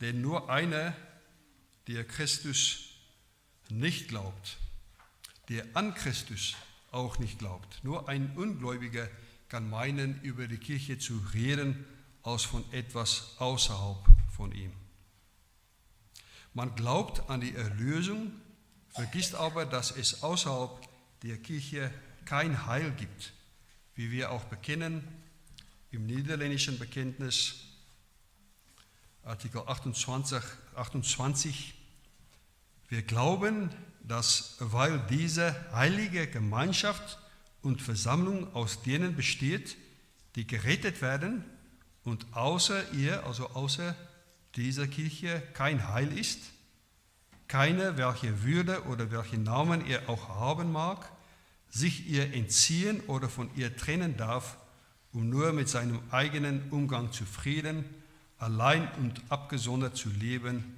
Denn 0.00 0.20
nur 0.20 0.50
einer, 0.50 0.96
der 1.86 2.04
Christus 2.04 2.94
nicht 3.68 4.08
glaubt, 4.08 4.58
der 5.48 5.64
an 5.74 5.94
Christus 5.94 6.56
auch 6.90 7.18
nicht 7.18 7.38
glaubt, 7.38 7.82
nur 7.82 8.08
ein 8.08 8.32
Ungläubiger 8.36 9.08
kann 9.48 9.68
meinen, 9.68 10.20
über 10.22 10.46
die 10.46 10.58
Kirche 10.58 10.98
zu 10.98 11.20
reden, 11.34 11.84
als 12.22 12.44
von 12.44 12.64
etwas 12.72 13.34
außerhalb 13.38 13.98
von 14.36 14.52
ihm. 14.52 14.72
Man 16.54 16.74
glaubt 16.74 17.28
an 17.30 17.40
die 17.40 17.54
Erlösung, 17.54 18.32
vergisst 18.90 19.34
aber, 19.34 19.66
dass 19.66 19.90
es 19.90 20.22
außerhalb 20.22 20.70
der 21.22 21.38
Kirche 21.38 21.92
kein 22.24 22.66
Heil 22.66 22.92
gibt, 22.92 23.32
wie 23.94 24.10
wir 24.10 24.30
auch 24.30 24.44
bekennen 24.44 25.06
im 25.90 26.06
niederländischen 26.06 26.78
Bekenntnis, 26.78 27.64
Artikel 29.24 29.62
28, 29.66 30.40
28. 30.74 31.74
Wir 32.88 33.02
glauben, 33.02 33.70
dass 34.02 34.56
weil 34.58 35.00
diese 35.10 35.54
heilige 35.72 36.26
Gemeinschaft 36.26 37.18
und 37.62 37.82
Versammlung 37.82 38.54
aus 38.54 38.82
denen 38.82 39.16
besteht, 39.16 39.76
die 40.34 40.46
gerettet 40.46 41.02
werden 41.02 41.44
und 42.04 42.26
außer 42.32 42.92
ihr, 42.92 43.26
also 43.26 43.50
außer 43.50 43.94
dieser 44.56 44.86
Kirche, 44.86 45.42
kein 45.54 45.88
Heil 45.88 46.16
ist, 46.16 46.40
keine, 47.48 47.96
welche 47.96 48.42
Würde 48.44 48.84
oder 48.84 49.10
welchen 49.10 49.42
Namen 49.42 49.86
er 49.86 50.08
auch 50.08 50.28
haben 50.28 50.72
mag, 50.72 51.10
sich 51.68 52.08
ihr 52.08 52.32
entziehen 52.32 53.00
oder 53.06 53.28
von 53.28 53.50
ihr 53.56 53.76
trennen 53.76 54.16
darf, 54.16 54.56
um 55.12 55.28
nur 55.28 55.52
mit 55.52 55.68
seinem 55.68 56.00
eigenen 56.10 56.70
Umgang 56.70 57.12
zufrieden, 57.12 57.84
allein 58.38 58.88
und 58.98 59.20
abgesondert 59.28 59.96
zu 59.96 60.08
leben, 60.08 60.76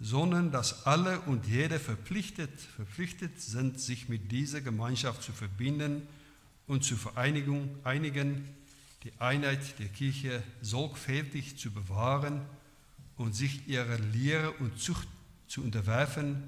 sondern 0.00 0.50
dass 0.50 0.86
alle 0.86 1.20
und 1.20 1.46
jede 1.46 1.78
verpflichtet, 1.78 2.58
verpflichtet 2.74 3.40
sind, 3.40 3.78
sich 3.78 4.08
mit 4.08 4.32
dieser 4.32 4.62
Gemeinschaft 4.62 5.22
zu 5.22 5.32
verbinden 5.32 6.02
und 6.66 6.84
zur 6.84 6.96
Vereinigung 6.96 7.68
einigen, 7.84 8.48
die 9.04 9.12
Einheit 9.18 9.78
der 9.78 9.88
Kirche 9.88 10.42
sorgfältig 10.62 11.58
zu 11.58 11.70
bewahren 11.70 12.40
und 13.16 13.34
sich 13.34 13.68
ihrer 13.68 13.98
Lehre 13.98 14.52
und 14.52 14.78
Zucht 14.78 15.06
zu 15.46 15.62
unterwerfen, 15.62 16.44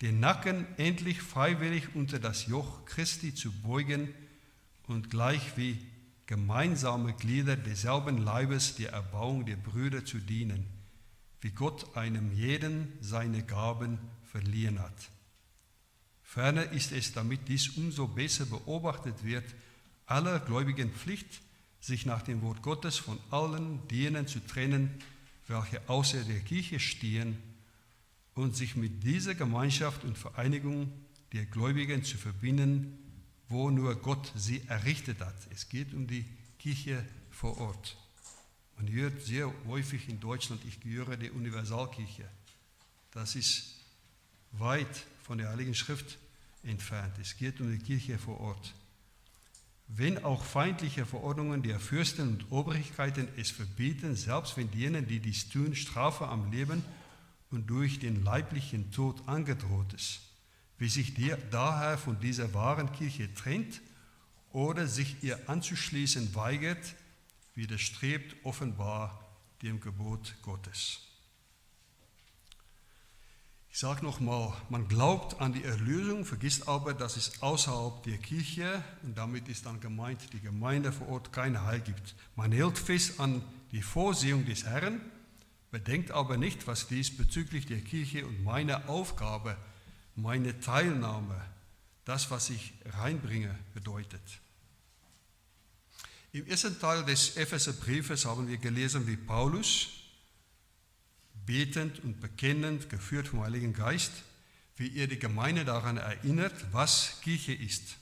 den 0.00 0.18
Nacken 0.18 0.66
endlich 0.76 1.22
freiwillig 1.22 1.94
unter 1.94 2.18
das 2.18 2.46
Joch 2.46 2.84
Christi 2.86 3.32
zu 3.34 3.52
beugen 3.52 4.12
und 4.88 5.10
gleich 5.10 5.56
wie 5.56 5.78
gemeinsame 6.26 7.12
Glieder 7.12 7.56
desselben 7.56 8.18
Leibes 8.18 8.74
der 8.74 8.92
Erbauung 8.92 9.46
der 9.46 9.56
Brüder 9.56 10.04
zu 10.04 10.18
dienen, 10.18 10.66
wie 11.42 11.50
Gott 11.50 11.96
einem 11.96 12.32
jeden 12.32 12.92
seine 13.00 13.42
Gaben 13.42 13.98
verliehen 14.30 14.80
hat. 14.80 15.10
Ferner 16.22 16.72
ist 16.72 16.92
es, 16.92 17.12
damit 17.12 17.48
dies 17.48 17.68
umso 17.76 18.08
besser 18.08 18.46
beobachtet 18.46 19.22
wird, 19.22 19.44
aller 20.06 20.40
Gläubigen 20.40 20.90
Pflicht, 20.90 21.42
sich 21.80 22.06
nach 22.06 22.22
dem 22.22 22.42
Wort 22.42 22.62
Gottes 22.62 22.96
von 22.96 23.18
allen 23.30 23.86
denen 23.88 24.26
zu 24.26 24.38
trennen, 24.46 24.90
welche 25.48 25.86
außer 25.88 26.22
der 26.24 26.40
Kirche 26.40 26.78
stehen 26.78 27.36
und 28.34 28.56
sich 28.56 28.76
mit 28.76 29.02
dieser 29.02 29.34
Gemeinschaft 29.34 30.04
und 30.04 30.16
Vereinigung 30.16 30.92
der 31.32 31.44
Gläubigen 31.44 32.04
zu 32.04 32.16
verbinden, 32.16 32.98
wo 33.48 33.68
nur 33.70 33.96
Gott 33.96 34.32
sie 34.36 34.62
errichtet 34.68 35.20
hat. 35.20 35.36
Es 35.50 35.68
geht 35.68 35.92
um 35.92 36.06
die 36.06 36.24
Kirche 36.58 37.04
vor 37.30 37.58
Ort. 37.58 37.96
Man 38.76 38.90
hört 38.90 39.22
sehr 39.22 39.52
häufig 39.66 40.08
in 40.08 40.20
Deutschland, 40.20 40.62
ich 40.66 40.80
gehöre 40.80 41.16
der 41.16 41.34
Universalkirche. 41.34 42.28
Das 43.12 43.36
ist 43.36 43.76
weit 44.52 45.04
von 45.22 45.38
der 45.38 45.50
Heiligen 45.50 45.74
Schrift 45.74 46.18
entfernt. 46.62 47.14
Es 47.20 47.36
geht 47.36 47.60
um 47.60 47.70
die 47.70 47.78
Kirche 47.78 48.18
vor 48.18 48.40
Ort. 48.40 48.74
Wenn 49.88 50.24
auch 50.24 50.44
feindliche 50.44 51.04
Verordnungen 51.04 51.62
der 51.62 51.78
Fürsten 51.78 52.28
und 52.28 52.52
Obrigkeiten 52.52 53.28
es 53.36 53.50
verbieten, 53.50 54.16
selbst 54.16 54.56
wenn 54.56 54.70
denen, 54.70 55.06
die 55.06 55.20
dies 55.20 55.48
tun, 55.48 55.74
Strafe 55.74 56.28
am 56.28 56.50
Leben 56.50 56.82
und 57.50 57.68
durch 57.68 57.98
den 57.98 58.24
leiblichen 58.24 58.90
Tod 58.90 59.28
angedroht 59.28 59.92
ist, 59.92 60.20
wie 60.78 60.88
sich 60.88 61.14
der 61.14 61.36
daher 61.36 61.98
von 61.98 62.18
dieser 62.20 62.54
wahren 62.54 62.90
Kirche 62.92 63.32
trennt 63.34 63.82
oder 64.50 64.86
sich 64.86 65.22
ihr 65.22 65.38
anzuschließen 65.48 66.34
weigert, 66.34 66.94
widerstrebt 67.54 68.44
offenbar 68.44 69.26
dem 69.62 69.80
Gebot 69.80 70.34
Gottes. 70.42 71.00
Ich 73.70 73.78
sage 73.78 74.04
nochmal, 74.04 74.52
man 74.68 74.86
glaubt 74.86 75.40
an 75.40 75.54
die 75.54 75.64
Erlösung, 75.64 76.26
vergisst 76.26 76.68
aber, 76.68 76.92
dass 76.92 77.16
es 77.16 77.40
außerhalb 77.40 78.02
der 78.02 78.18
Kirche, 78.18 78.84
und 79.02 79.16
damit 79.16 79.48
ist 79.48 79.64
dann 79.64 79.80
gemeint, 79.80 80.30
die 80.34 80.40
Gemeinde 80.40 80.92
vor 80.92 81.08
Ort 81.08 81.32
kein 81.32 81.62
Heil 81.62 81.80
gibt. 81.80 82.14
Man 82.36 82.52
hält 82.52 82.78
fest 82.78 83.18
an 83.18 83.42
die 83.70 83.80
Vorsehung 83.80 84.44
des 84.44 84.64
Herrn, 84.64 85.00
bedenkt 85.70 86.10
aber 86.10 86.36
nicht, 86.36 86.66
was 86.66 86.86
dies 86.86 87.16
bezüglich 87.16 87.64
der 87.64 87.80
Kirche 87.80 88.26
und 88.26 88.44
meiner 88.44 88.90
Aufgabe, 88.90 89.56
meine 90.16 90.60
Teilnahme, 90.60 91.40
das, 92.04 92.30
was 92.30 92.50
ich 92.50 92.74
reinbringe, 92.84 93.58
bedeutet. 93.72 94.41
Im 96.34 96.46
ersten 96.46 96.78
Teil 96.78 97.04
des 97.04 97.36
Epheserbriefes 97.36 98.24
haben 98.24 98.48
wir 98.48 98.56
gelesen, 98.56 99.06
wie 99.06 99.18
Paulus, 99.18 99.88
betend 101.44 102.02
und 102.02 102.22
bekennend, 102.22 102.88
geführt 102.88 103.28
vom 103.28 103.42
Heiligen 103.42 103.74
Geist, 103.74 104.12
wie 104.76 104.96
er 104.96 105.08
die 105.08 105.18
Gemeinde 105.18 105.66
daran 105.66 105.98
erinnert, 105.98 106.54
was 106.72 107.20
Kirche 107.20 107.52
ist. 107.52 107.96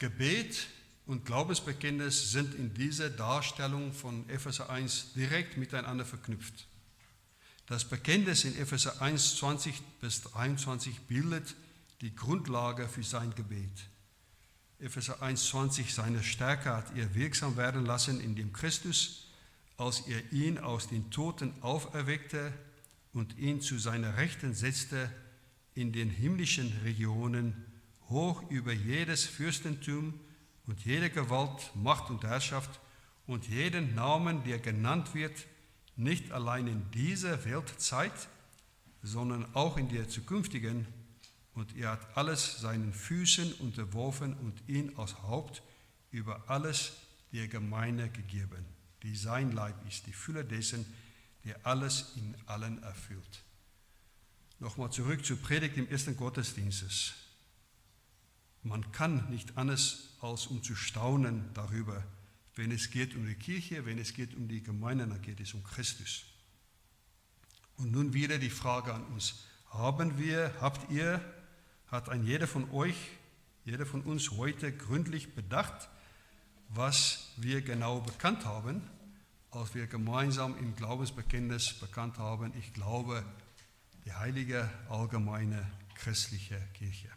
Gebet 0.00 0.66
und 1.06 1.24
Glaubensbekenntnis 1.24 2.32
sind 2.32 2.52
in 2.56 2.74
dieser 2.74 3.10
Darstellung 3.10 3.92
von 3.92 4.28
Epheser 4.28 4.68
1 4.68 5.12
direkt 5.14 5.56
miteinander 5.56 6.04
verknüpft. 6.04 6.66
Das 7.66 7.88
Bekenntnis 7.88 8.44
in 8.44 8.58
Epheser 8.58 9.00
1, 9.00 9.36
20 9.36 9.80
bis 10.00 10.22
23 10.22 11.02
bildet 11.02 11.54
die 12.00 12.14
Grundlage 12.14 12.88
für 12.88 13.04
sein 13.04 13.32
Gebet. 13.36 13.70
Epheser 14.78 15.22
1,20, 15.22 15.90
seine 15.90 16.22
Stärke 16.22 16.76
hat 16.76 16.94
er 16.96 17.14
wirksam 17.14 17.56
werden 17.56 17.86
lassen, 17.86 18.20
indem 18.20 18.52
Christus, 18.52 19.28
als 19.78 20.00
er 20.00 20.32
ihn 20.32 20.58
aus 20.58 20.88
den 20.88 21.10
Toten 21.10 21.54
auferweckte 21.62 22.52
und 23.14 23.38
ihn 23.38 23.62
zu 23.62 23.78
seiner 23.78 24.18
Rechten 24.18 24.54
setzte, 24.54 25.10
in 25.74 25.92
den 25.92 26.10
himmlischen 26.10 26.72
Regionen, 26.84 27.54
hoch 28.10 28.42
über 28.50 28.72
jedes 28.72 29.24
Fürstentum 29.24 30.18
und 30.66 30.84
jede 30.84 31.08
Gewalt, 31.08 31.70
Macht 31.74 32.10
und 32.10 32.22
Herrschaft 32.24 32.78
und 33.26 33.48
jeden 33.48 33.94
Namen, 33.94 34.44
der 34.44 34.58
genannt 34.58 35.14
wird, 35.14 35.46
nicht 35.96 36.32
allein 36.32 36.66
in 36.66 36.90
dieser 36.90 37.46
Weltzeit, 37.46 38.28
sondern 39.02 39.46
auch 39.54 39.78
in 39.78 39.88
der 39.88 40.08
zukünftigen 40.08 40.86
und 41.56 41.74
er 41.74 41.92
hat 41.92 42.16
alles 42.16 42.60
seinen 42.60 42.92
Füßen 42.92 43.54
unterworfen 43.54 44.34
und 44.34 44.62
ihn 44.68 44.94
als 44.96 45.20
Haupt 45.22 45.62
über 46.10 46.48
alles 46.48 46.92
der 47.32 47.48
Gemeinde 47.48 48.10
gegeben, 48.10 48.64
die 49.02 49.16
sein 49.16 49.52
Leib 49.52 49.74
ist, 49.88 50.06
die 50.06 50.12
Fülle 50.12 50.44
dessen, 50.44 50.86
der 51.44 51.66
alles 51.66 52.12
in 52.16 52.36
allen 52.46 52.82
erfüllt. 52.82 53.42
Nochmal 54.58 54.92
zurück 54.92 55.24
zur 55.24 55.38
Predigt 55.38 55.76
im 55.78 55.88
ersten 55.88 56.16
Gottesdienstes. 56.16 57.14
Man 58.62 58.92
kann 58.92 59.30
nicht 59.30 59.56
anders 59.56 60.10
als 60.20 60.46
um 60.46 60.62
zu 60.62 60.74
staunen 60.74 61.50
darüber, 61.54 62.04
wenn 62.54 62.70
es 62.70 62.90
geht 62.90 63.14
um 63.14 63.26
die 63.26 63.34
Kirche, 63.34 63.86
wenn 63.86 63.98
es 63.98 64.12
geht 64.12 64.34
um 64.34 64.48
die 64.48 64.62
Gemeinde, 64.62 65.06
dann 65.06 65.22
geht 65.22 65.40
es 65.40 65.54
um 65.54 65.62
Christus. 65.62 66.24
Und 67.76 67.92
nun 67.92 68.12
wieder 68.12 68.38
die 68.38 68.50
Frage 68.50 68.92
an 68.92 69.04
uns, 69.06 69.44
haben 69.70 70.18
wir, 70.18 70.52
habt 70.60 70.90
ihr 70.90 71.20
hat 71.88 72.08
ein 72.08 72.24
jeder 72.24 72.46
von 72.46 72.70
euch, 72.70 72.96
jeder 73.64 73.86
von 73.86 74.02
uns 74.02 74.30
heute 74.32 74.72
gründlich 74.72 75.34
bedacht, 75.34 75.88
was 76.68 77.32
wir 77.36 77.62
genau 77.62 78.00
bekannt 78.00 78.44
haben, 78.44 78.82
als 79.50 79.74
wir 79.74 79.86
gemeinsam 79.86 80.58
im 80.58 80.74
Glaubensbekenntnis 80.74 81.74
bekannt 81.74 82.18
haben, 82.18 82.52
ich 82.58 82.72
glaube, 82.72 83.24
die 84.04 84.12
heilige 84.12 84.70
allgemeine 84.88 85.70
christliche 85.94 86.60
Kirche. 86.74 87.08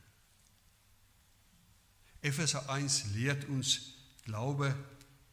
Epheser 2.22 2.70
1 2.70 3.14
lehrt 3.14 3.48
uns, 3.50 3.94
Glaube 4.26 4.76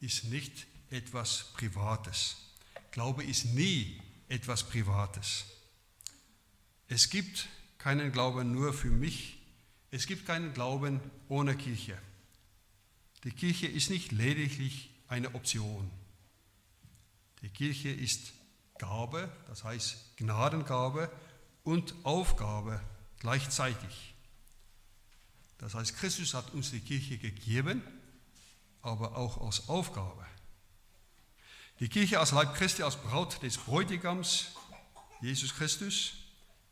ist 0.00 0.24
nicht 0.24 0.66
etwas 0.90 1.52
Privates. 1.54 2.36
Glaube 2.90 3.24
ist 3.24 3.46
nie 3.46 4.00
etwas 4.28 4.62
Privates. 4.62 5.44
Es 6.88 7.10
gibt 7.10 7.48
keinen 7.78 8.12
Glauben 8.12 8.52
nur 8.52 8.72
für 8.72 8.90
mich. 8.90 9.38
Es 9.90 10.06
gibt 10.06 10.26
keinen 10.26 10.52
Glauben 10.52 11.00
ohne 11.28 11.56
Kirche. 11.56 11.96
Die 13.24 13.32
Kirche 13.32 13.66
ist 13.66 13.90
nicht 13.90 14.12
lediglich 14.12 14.90
eine 15.08 15.34
Option. 15.34 15.90
Die 17.42 17.48
Kirche 17.48 17.90
ist 17.90 18.32
Gabe, 18.78 19.30
das 19.48 19.64
heißt 19.64 20.16
Gnadengabe 20.16 21.10
und 21.64 21.94
Aufgabe 22.04 22.80
gleichzeitig. 23.18 24.14
Das 25.58 25.74
heißt, 25.74 25.96
Christus 25.96 26.34
hat 26.34 26.52
uns 26.52 26.70
die 26.70 26.80
Kirche 26.80 27.18
gegeben, 27.18 27.82
aber 28.82 29.16
auch 29.16 29.44
als 29.44 29.68
Aufgabe. 29.68 30.26
Die 31.80 31.88
Kirche 31.88 32.20
als 32.20 32.32
Leib 32.32 32.54
Christi, 32.54 32.82
als 32.82 32.96
Braut 32.96 33.42
des 33.42 33.58
Bräutigams, 33.58 34.48
Jesus 35.20 35.54
Christus, 35.54 36.14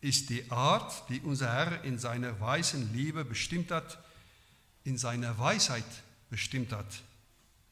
ist 0.05 0.29
die 0.29 0.51
Art, 0.51 1.09
die 1.09 1.21
unser 1.21 1.51
Herr 1.51 1.83
in 1.83 1.99
seiner 1.99 2.39
weisen 2.39 2.93
Liebe 2.93 3.25
bestimmt 3.25 3.71
hat, 3.71 3.99
in 4.85 4.99
seiner 4.99 5.39
Weisheit 5.39 5.87
bestimmt 6.29 6.73
hat, 6.73 7.03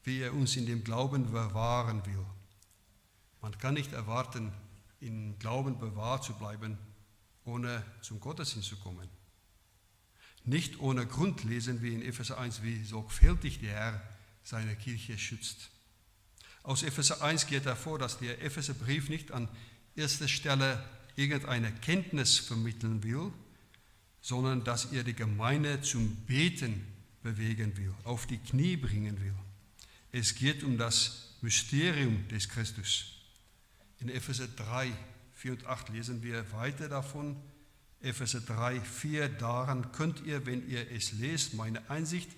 wie 0.04 0.22
er 0.22 0.32
uns 0.32 0.56
in 0.56 0.64
dem 0.64 0.82
Glauben 0.82 1.30
bewahren 1.30 2.04
will. 2.06 2.24
Man 3.42 3.58
kann 3.58 3.74
nicht 3.74 3.92
erwarten, 3.92 4.50
im 5.00 5.38
Glauben 5.40 5.78
bewahrt 5.78 6.24
zu 6.24 6.32
bleiben, 6.32 6.78
ohne 7.44 7.84
zum 8.00 8.18
Gottesdienst 8.18 8.70
zu 8.70 8.76
kommen. 8.76 9.10
Nicht 10.44 10.80
ohne 10.80 11.06
Grund 11.06 11.44
lesen 11.44 11.82
wir 11.82 11.92
in 11.92 12.00
Epheser 12.00 12.38
1, 12.38 12.62
wie 12.62 12.82
sorgfältig 12.82 13.60
der 13.60 13.74
Herr 13.74 14.02
seine 14.42 14.74
Kirche 14.74 15.18
schützt. 15.18 15.68
Aus 16.62 16.82
Epheser 16.82 17.20
1 17.20 17.46
geht 17.46 17.66
hervor, 17.66 17.98
dass 17.98 18.18
der 18.18 18.40
Epheserbrief 18.40 19.10
nicht 19.10 19.32
an 19.32 19.50
erster 19.96 20.28
Stelle 20.28 20.82
irgendeine 21.16 21.72
Kenntnis 21.72 22.38
vermitteln 22.38 23.02
will, 23.02 23.32
sondern 24.20 24.64
dass 24.64 24.92
er 24.92 25.04
die 25.04 25.14
Gemeinde 25.14 25.80
zum 25.82 26.14
Beten 26.26 26.86
bewegen 27.22 27.76
will, 27.76 27.92
auf 28.04 28.26
die 28.26 28.38
Knie 28.38 28.76
bringen 28.76 29.20
will. 29.20 29.34
Es 30.12 30.34
geht 30.34 30.62
um 30.62 30.78
das 30.78 31.34
Mysterium 31.40 32.26
des 32.28 32.48
Christus. 32.48 33.12
In 34.00 34.08
Epheser 34.08 34.48
3, 34.48 34.92
4 35.34 35.52
und 35.52 35.66
8 35.66 35.88
lesen 35.90 36.22
wir 36.22 36.52
weiter 36.52 36.88
davon. 36.88 37.36
Epheser 38.00 38.40
3, 38.40 38.80
4, 38.80 39.28
daran 39.28 39.92
könnt 39.92 40.22
ihr, 40.24 40.44
wenn 40.46 40.68
ihr 40.68 40.90
es 40.90 41.12
lest, 41.12 41.54
meine 41.54 41.88
Einsicht 41.90 42.30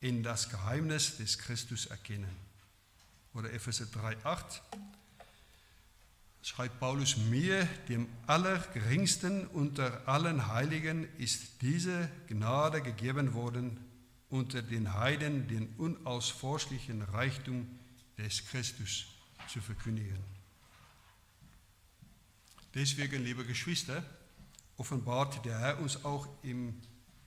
in 0.00 0.22
das 0.22 0.50
Geheimnis 0.50 1.16
des 1.18 1.38
Christus 1.38 1.86
erkennen. 1.86 2.34
Oder 3.34 3.52
Epheser 3.52 3.86
3, 3.86 4.24
8, 4.24 4.62
schreibt 6.42 6.80
Paulus, 6.80 7.16
mir, 7.16 7.66
dem 7.88 8.08
Allergeringsten 8.26 9.46
unter 9.46 10.06
allen 10.08 10.48
Heiligen, 10.48 11.08
ist 11.18 11.62
diese 11.62 12.10
Gnade 12.26 12.82
gegeben 12.82 13.32
worden, 13.34 13.78
unter 14.28 14.62
den 14.62 14.94
Heiden 14.94 15.46
den 15.46 15.68
unausforschlichen 15.76 17.02
Reichtum 17.02 17.78
des 18.18 18.46
Christus 18.46 19.06
zu 19.48 19.60
verkündigen. 19.60 20.18
Deswegen, 22.74 23.22
liebe 23.22 23.44
Geschwister, 23.44 24.02
offenbart 24.78 25.44
der 25.44 25.58
Herr 25.58 25.78
uns 25.80 26.04
auch 26.04 26.26
im 26.42 26.74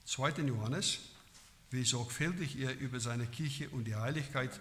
2. 0.04 0.42
Johannes, 0.42 0.98
wie 1.70 1.84
sorgfältig 1.84 2.58
er 2.58 2.76
über 2.78 3.00
seine 3.00 3.26
Kirche 3.26 3.70
und 3.70 3.84
die 3.84 3.94
Heiligkeit 3.94 4.58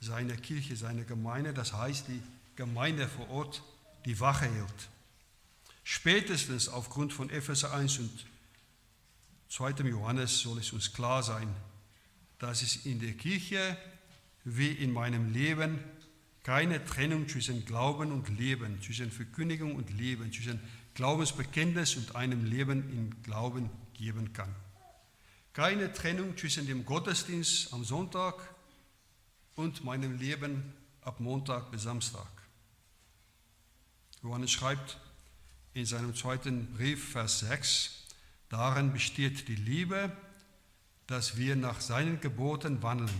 seiner 0.00 0.36
Kirche, 0.36 0.76
seiner 0.76 1.04
Gemeinde, 1.04 1.52
das 1.52 1.72
heißt 1.72 2.08
die 2.08 2.22
Gemeinde 2.56 3.08
vor 3.08 3.28
Ort, 3.30 3.62
die 4.04 4.18
Wache 4.20 4.46
hielt. 4.46 4.88
Spätestens 5.82 6.68
aufgrund 6.68 7.12
von 7.12 7.30
Epheser 7.30 7.72
1 7.72 7.98
und 7.98 8.26
2. 9.50 9.70
Johannes 9.88 10.40
soll 10.40 10.58
es 10.58 10.72
uns 10.72 10.92
klar 10.92 11.22
sein, 11.22 11.54
dass 12.38 12.62
es 12.62 12.86
in 12.86 13.00
der 13.00 13.12
Kirche 13.12 13.76
wie 14.44 14.72
in 14.72 14.92
meinem 14.92 15.32
Leben 15.32 15.78
keine 16.42 16.84
Trennung 16.84 17.28
zwischen 17.28 17.64
Glauben 17.64 18.12
und 18.12 18.28
Leben, 18.28 18.80
zwischen 18.82 19.10
Verkündigung 19.10 19.76
und 19.76 19.90
Leben, 19.90 20.32
zwischen 20.32 20.60
Glaubensbekenntnis 20.94 21.96
und 21.96 22.14
einem 22.16 22.44
Leben 22.44 22.90
in 22.90 23.22
Glauben 23.22 23.70
geben 23.94 24.32
kann. 24.32 24.54
Keine 25.52 25.92
Trennung 25.92 26.36
zwischen 26.36 26.66
dem 26.66 26.84
Gottesdienst 26.84 27.72
am 27.72 27.84
Sonntag 27.84 28.34
und 29.54 29.84
meinem 29.84 30.18
Leben 30.18 30.72
ab 31.00 31.20
Montag 31.20 31.70
bis 31.70 31.82
Samstag. 31.82 32.43
Johannes 34.24 34.52
schreibt 34.52 34.98
in 35.74 35.84
seinem 35.84 36.14
zweiten 36.14 36.72
Brief, 36.72 37.10
Vers 37.12 37.40
6, 37.40 38.04
darin 38.48 38.90
besteht 38.90 39.48
die 39.48 39.54
Liebe, 39.54 40.16
dass 41.06 41.36
wir 41.36 41.56
nach 41.56 41.82
seinen 41.82 42.22
Geboten 42.22 42.82
wandeln. 42.82 43.10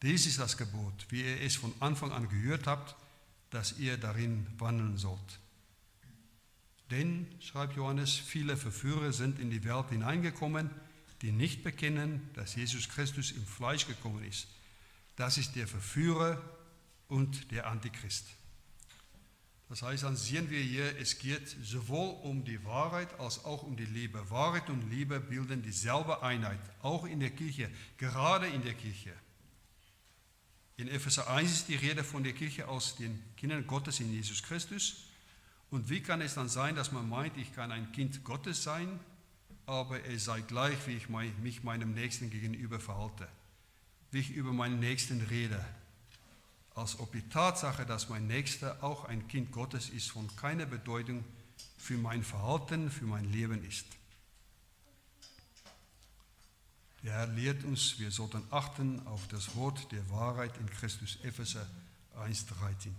Dies 0.00 0.24
ist 0.24 0.38
das 0.38 0.56
Gebot, 0.56 1.04
wie 1.10 1.20
ihr 1.20 1.42
es 1.42 1.56
von 1.56 1.74
Anfang 1.80 2.12
an 2.12 2.30
gehört 2.30 2.66
habt, 2.66 2.96
dass 3.50 3.78
ihr 3.78 3.98
darin 3.98 4.46
wandeln 4.56 4.96
sollt. 4.96 5.38
Denn, 6.90 7.26
schreibt 7.40 7.76
Johannes, 7.76 8.14
viele 8.14 8.56
Verführer 8.56 9.12
sind 9.12 9.38
in 9.38 9.50
die 9.50 9.64
Welt 9.64 9.90
hineingekommen, 9.90 10.70
die 11.20 11.32
nicht 11.32 11.62
bekennen, 11.62 12.30
dass 12.32 12.54
Jesus 12.54 12.88
Christus 12.88 13.32
im 13.32 13.44
Fleisch 13.44 13.86
gekommen 13.86 14.24
ist. 14.24 14.48
Das 15.16 15.36
ist 15.36 15.56
der 15.56 15.68
Verführer 15.68 16.40
und 17.08 17.50
der 17.50 17.66
Antichrist. 17.66 18.24
Das 19.68 19.82
heißt, 19.82 20.04
dann 20.04 20.16
sehen 20.16 20.48
wir 20.48 20.60
hier, 20.60 20.96
es 20.98 21.18
geht 21.18 21.48
sowohl 21.48 22.14
um 22.22 22.44
die 22.44 22.64
Wahrheit 22.64 23.18
als 23.18 23.44
auch 23.44 23.64
um 23.64 23.76
die 23.76 23.84
Liebe. 23.84 24.30
Wahrheit 24.30 24.70
und 24.70 24.88
Liebe 24.90 25.18
bilden 25.18 25.62
dieselbe 25.62 26.22
Einheit, 26.22 26.60
auch 26.82 27.04
in 27.04 27.18
der 27.18 27.30
Kirche, 27.30 27.68
gerade 27.96 28.46
in 28.46 28.62
der 28.62 28.74
Kirche. 28.74 29.12
In 30.76 30.88
Epheser 30.88 31.28
1 31.28 31.50
ist 31.50 31.68
die 31.68 31.74
Rede 31.74 32.04
von 32.04 32.22
der 32.22 32.32
Kirche 32.32 32.68
aus 32.68 32.96
den 32.96 33.20
Kindern 33.36 33.66
Gottes 33.66 33.98
in 33.98 34.12
Jesus 34.12 34.42
Christus. 34.42 35.06
Und 35.70 35.88
wie 35.90 36.00
kann 36.00 36.20
es 36.20 36.34
dann 36.34 36.48
sein, 36.48 36.76
dass 36.76 36.92
man 36.92 37.08
meint, 37.08 37.36
ich 37.36 37.52
kann 37.52 37.72
ein 37.72 37.90
Kind 37.90 38.22
Gottes 38.22 38.62
sein, 38.62 39.00
aber 39.64 40.04
es 40.04 40.26
sei 40.26 40.42
gleich, 40.42 40.86
wie 40.86 40.92
ich 40.92 41.08
mich 41.08 41.64
meinem 41.64 41.92
Nächsten 41.92 42.30
gegenüber 42.30 42.78
verhalte, 42.78 43.26
wie 44.12 44.20
ich 44.20 44.30
über 44.30 44.52
meinen 44.52 44.78
Nächsten 44.78 45.22
rede, 45.22 45.64
als 46.76 47.00
ob 47.00 47.10
die 47.12 47.26
Tatsache, 47.28 47.86
dass 47.86 48.10
mein 48.10 48.26
Nächster 48.26 48.82
auch 48.84 49.06
ein 49.06 49.26
Kind 49.28 49.50
Gottes 49.50 49.88
ist, 49.88 50.10
von 50.10 50.28
keiner 50.36 50.66
Bedeutung 50.66 51.24
für 51.78 51.96
mein 51.96 52.22
Verhalten, 52.22 52.90
für 52.90 53.06
mein 53.06 53.32
Leben 53.32 53.64
ist. 53.64 53.86
Der 57.02 57.14
Herr 57.14 57.26
lehrt 57.28 57.64
uns, 57.64 57.98
wir 57.98 58.10
sollten 58.10 58.42
achten 58.50 59.06
auf 59.06 59.26
das 59.28 59.56
Wort 59.56 59.90
der 59.90 60.08
Wahrheit 60.10 60.52
in 60.58 60.68
Christus 60.68 61.18
Epheser 61.22 61.66
1, 62.16 62.44
13. 62.46 62.94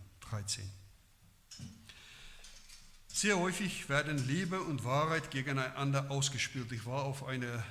Sehr 3.08 3.38
häufig 3.38 3.90
werden 3.90 4.26
Liebe 4.28 4.60
und 4.62 4.86
Wahrheit 4.86 5.30
gegeneinander 5.30 6.10
ausgespielt. 6.10 6.72
Ich 6.72 6.86
war 6.86 7.04
auf 7.04 7.26
einer 7.26 7.46
äh, 7.46 7.64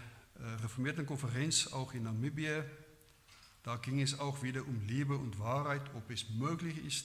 reformierten 0.63 1.07
Konferenz 1.07 1.69
auch 1.69 1.95
in 1.95 2.05
Namibia 2.05 2.65
da 3.67 3.75
ging 3.75 4.01
es 4.01 4.21
auch 4.21 4.45
wieder 4.45 4.65
um 4.65 4.81
Liebe 4.87 5.17
und 5.17 5.41
Wahrheit, 5.41 5.83
ob 5.97 6.09
es 6.09 6.31
möglich 6.31 6.79
ist, 6.87 7.05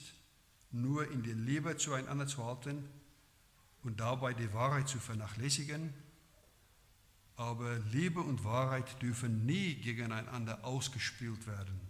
nur 0.70 1.10
in 1.10 1.24
der 1.24 1.34
Liebe 1.34 1.76
zueinander 1.76 2.28
zu 2.28 2.44
halten 2.44 2.88
und 3.82 3.98
dabei 3.98 4.32
die 4.32 4.52
Wahrheit 4.52 4.88
zu 4.88 5.00
vernachlässigen. 5.00 5.92
Aber 7.34 7.80
Liebe 7.90 8.20
und 8.20 8.44
Wahrheit 8.44 9.02
dürfen 9.02 9.44
nie 9.44 9.74
gegeneinander 9.74 10.64
ausgespielt 10.64 11.48
werden, 11.48 11.80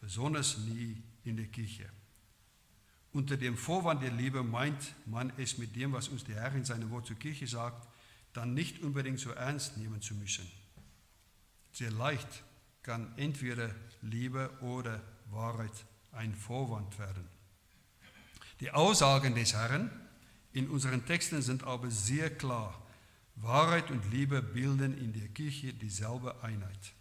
besonders 0.00 0.56
nie 0.56 1.02
in 1.24 1.36
der 1.36 1.48
Kirche. 1.48 1.90
Unter 3.12 3.36
dem 3.36 3.58
Vorwand 3.58 4.02
der 4.02 4.12
Liebe 4.12 4.42
meint 4.42 4.94
man 5.04 5.34
es 5.36 5.58
mit 5.58 5.76
dem, 5.76 5.92
was 5.92 6.08
uns 6.08 6.24
der 6.24 6.36
Herr 6.36 6.54
in 6.54 6.64
seinem 6.64 6.88
Wort 6.88 7.04
zur 7.04 7.16
Kirche 7.16 7.46
sagt, 7.46 7.86
dann 8.32 8.54
nicht 8.54 8.82
unbedingt 8.82 9.20
so 9.20 9.32
ernst 9.32 9.76
nehmen 9.76 10.00
zu 10.00 10.14
müssen. 10.14 10.50
Sehr 11.72 11.90
leicht 11.90 12.42
kann 12.82 13.12
entweder 13.16 13.70
Liebe 14.02 14.50
oder 14.60 15.02
Wahrheit 15.30 15.84
ein 16.12 16.34
Vorwand 16.34 16.98
werden. 16.98 17.28
Die 18.60 18.70
Aussagen 18.70 19.34
des 19.34 19.54
Herrn 19.54 19.90
in 20.52 20.68
unseren 20.68 21.04
Texten 21.06 21.42
sind 21.42 21.62
aber 21.64 21.90
sehr 21.90 22.30
klar. 22.30 22.80
Wahrheit 23.36 23.90
und 23.90 24.10
Liebe 24.10 24.42
bilden 24.42 24.98
in 24.98 25.12
der 25.12 25.28
Kirche 25.28 25.72
dieselbe 25.72 26.42
Einheit. 26.42 26.92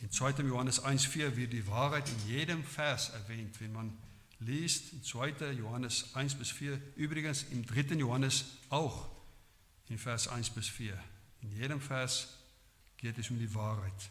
In 0.00 0.10
2. 0.10 0.42
Johannes 0.42 0.82
1,4 0.82 1.36
wird 1.36 1.52
die 1.52 1.66
Wahrheit 1.66 2.08
in 2.08 2.28
jedem 2.28 2.64
Vers 2.64 3.10
erwähnt, 3.10 3.60
wenn 3.60 3.72
man 3.72 3.96
liest, 4.40 4.94
in 4.94 5.02
2. 5.02 5.52
Johannes 5.52 6.14
1 6.14 6.36
bis 6.36 6.50
4, 6.50 6.80
übrigens 6.96 7.44
im 7.50 7.64
3. 7.66 7.96
Johannes 7.96 8.46
auch 8.70 9.08
in 9.88 9.98
Vers 9.98 10.28
1 10.28 10.50
bis 10.50 10.68
4. 10.68 10.98
In 11.42 11.52
jedem 11.52 11.80
Vers 11.80 12.38
geht 12.96 13.18
es 13.18 13.30
um 13.30 13.38
die 13.38 13.54
Wahrheit. 13.54 14.10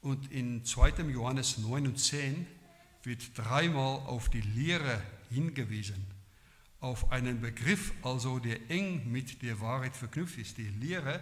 Und 0.00 0.30
in 0.30 0.64
2. 0.64 1.02
Johannes 1.10 1.58
9 1.58 1.86
und 1.86 1.98
10 1.98 2.46
wird 3.02 3.36
dreimal 3.36 4.00
auf 4.06 4.28
die 4.28 4.40
Lehre 4.40 5.02
hingewiesen, 5.30 6.06
auf 6.80 7.10
einen 7.10 7.40
Begriff 7.40 7.92
also, 8.02 8.38
der 8.38 8.70
eng 8.70 9.10
mit 9.10 9.42
der 9.42 9.60
Wahrheit 9.60 9.96
verknüpft 9.96 10.38
ist. 10.38 10.58
Die 10.58 10.68
Lehre 10.68 11.20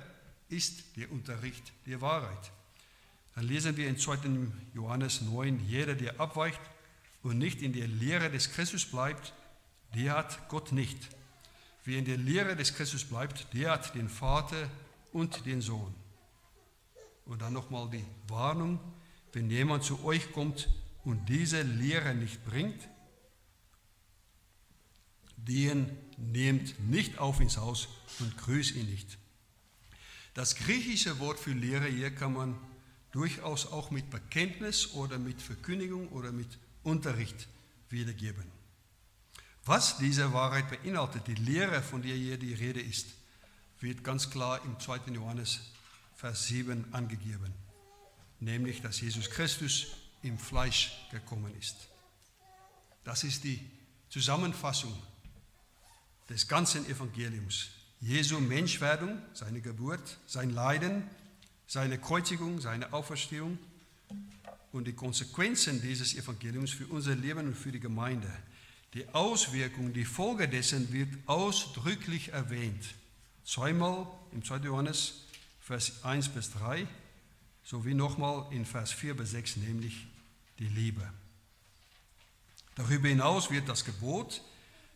ist 0.48 0.96
der 0.96 1.10
Unterricht 1.10 1.72
der 1.86 2.00
Wahrheit. 2.00 2.52
Dann 3.34 3.46
lesen 3.46 3.76
wir 3.76 3.88
in 3.88 3.98
2. 3.98 4.18
Johannes 4.74 5.20
9, 5.22 5.60
jeder, 5.66 5.94
der 5.94 6.20
abweicht 6.20 6.60
und 7.22 7.38
nicht 7.38 7.62
in 7.62 7.72
der 7.72 7.88
Lehre 7.88 8.30
des 8.30 8.52
Christus 8.52 8.84
bleibt, 8.84 9.32
der 9.94 10.16
hat 10.16 10.48
Gott 10.48 10.72
nicht. 10.72 11.08
Wer 11.84 11.98
in 11.98 12.04
der 12.04 12.16
Lehre 12.16 12.56
des 12.56 12.74
Christus 12.74 13.04
bleibt, 13.04 13.46
der 13.54 13.72
hat 13.72 13.94
den 13.94 14.08
Vater 14.08 14.68
und 15.12 15.46
den 15.46 15.60
Sohn. 15.60 15.94
Und 17.26 17.42
dann 17.42 17.52
nochmal 17.52 17.90
die 17.90 18.04
Warnung, 18.28 18.80
wenn 19.32 19.50
jemand 19.50 19.84
zu 19.84 20.02
euch 20.04 20.32
kommt 20.32 20.68
und 21.04 21.28
diese 21.28 21.62
Lehre 21.62 22.14
nicht 22.14 22.44
bringt, 22.44 22.88
den 25.36 25.96
nehmt 26.16 26.78
nicht 26.88 27.18
auf 27.18 27.40
ins 27.40 27.58
Haus 27.58 27.88
und 28.18 28.36
grüßt 28.38 28.74
ihn 28.74 28.86
nicht. 28.86 29.18
Das 30.34 30.54
griechische 30.54 31.18
Wort 31.18 31.38
für 31.38 31.52
Lehre 31.52 31.86
hier 31.86 32.14
kann 32.14 32.32
man 32.32 32.58
durchaus 33.12 33.66
auch 33.66 33.90
mit 33.90 34.10
Bekenntnis 34.10 34.92
oder 34.94 35.18
mit 35.18 35.40
Verkündigung 35.40 36.08
oder 36.08 36.32
mit 36.32 36.58
Unterricht 36.82 37.48
wiedergeben. 37.88 38.44
Was 39.64 39.98
diese 39.98 40.32
Wahrheit 40.32 40.70
beinhaltet, 40.70 41.26
die 41.26 41.34
Lehre, 41.34 41.82
von 41.82 42.02
der 42.02 42.14
hier 42.14 42.38
die 42.38 42.54
Rede 42.54 42.80
ist, 42.80 43.06
wird 43.80 44.04
ganz 44.04 44.30
klar 44.30 44.64
im 44.64 44.78
2. 44.78 45.12
Johannes 45.12 45.60
Vers 46.16 46.46
7 46.46 46.92
angegeben, 46.92 47.52
nämlich 48.40 48.80
dass 48.80 49.00
Jesus 49.00 49.28
Christus 49.30 49.88
im 50.22 50.38
Fleisch 50.38 50.92
gekommen 51.10 51.54
ist. 51.58 51.76
Das 53.04 53.22
ist 53.22 53.44
die 53.44 53.60
Zusammenfassung 54.08 54.96
des 56.28 56.48
ganzen 56.48 56.86
Evangeliums. 56.86 57.68
Jesu 58.00 58.40
Menschwerdung, 58.40 59.20
seine 59.34 59.60
Geburt, 59.60 60.18
sein 60.26 60.50
Leiden, 60.50 61.04
seine 61.66 61.98
Kreuzigung, 61.98 62.60
seine 62.60 62.92
Auferstehung 62.92 63.58
und 64.72 64.86
die 64.86 64.92
Konsequenzen 64.92 65.82
dieses 65.82 66.14
Evangeliums 66.14 66.70
für 66.70 66.86
unser 66.86 67.14
Leben 67.14 67.48
und 67.48 67.54
für 67.54 67.72
die 67.72 67.80
Gemeinde. 67.80 68.30
Die 68.94 69.06
Auswirkung, 69.10 69.92
die 69.92 70.04
Folge 70.04 70.48
dessen 70.48 70.92
wird 70.92 71.10
ausdrücklich 71.26 72.32
erwähnt. 72.32 72.84
Zweimal 73.44 74.06
im 74.32 74.42
2. 74.42 74.56
Johannes 74.58 75.25
Vers 75.66 76.04
1 76.04 76.28
bis 76.28 76.52
3, 76.52 76.86
sowie 77.64 77.94
nochmal 77.94 78.46
in 78.52 78.64
Vers 78.64 78.92
4 78.92 79.16
bis 79.16 79.32
6, 79.32 79.56
nämlich 79.56 80.06
die 80.60 80.68
Liebe. 80.68 81.02
Darüber 82.76 83.08
hinaus 83.08 83.50
wird 83.50 83.68
das 83.68 83.84
Gebot, 83.84 84.42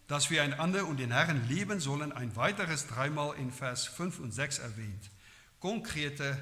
dass 0.07 0.31
wir 0.31 0.45
einander 0.45 0.87
und 0.87 0.99
den 0.99 1.11
Herrn 1.11 1.49
lieben 1.49 1.81
sollen, 1.81 2.13
ein 2.13 2.37
weiteres 2.37 2.87
dreimal 2.87 3.37
in 3.37 3.51
Vers 3.51 3.87
5 3.87 4.21
und 4.21 4.31
6 4.31 4.61
erwähnt. 4.61 5.11
Konkreter 5.59 6.39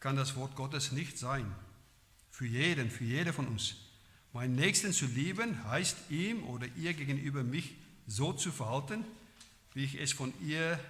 kann 0.00 0.16
das 0.16 0.36
Wort 0.36 0.56
Gottes 0.56 0.92
nicht 0.92 1.18
sein. 1.18 1.54
Für 2.30 2.46
jeden, 2.46 2.90
für 2.90 3.04
jede 3.04 3.34
von 3.34 3.46
uns. 3.46 3.74
Meinen 4.32 4.54
Nächsten 4.54 4.94
zu 4.94 5.04
lieben 5.04 5.62
heißt 5.68 5.98
ihm 6.08 6.44
oder 6.44 6.66
ihr 6.76 6.94
gegenüber 6.94 7.42
mich 7.42 7.74
so 8.06 8.32
zu 8.32 8.52
verhalten, 8.52 9.04
wie 9.74 9.84
ich 9.84 10.00
es 10.00 10.14
von 10.14 10.32
ihr 10.40 10.80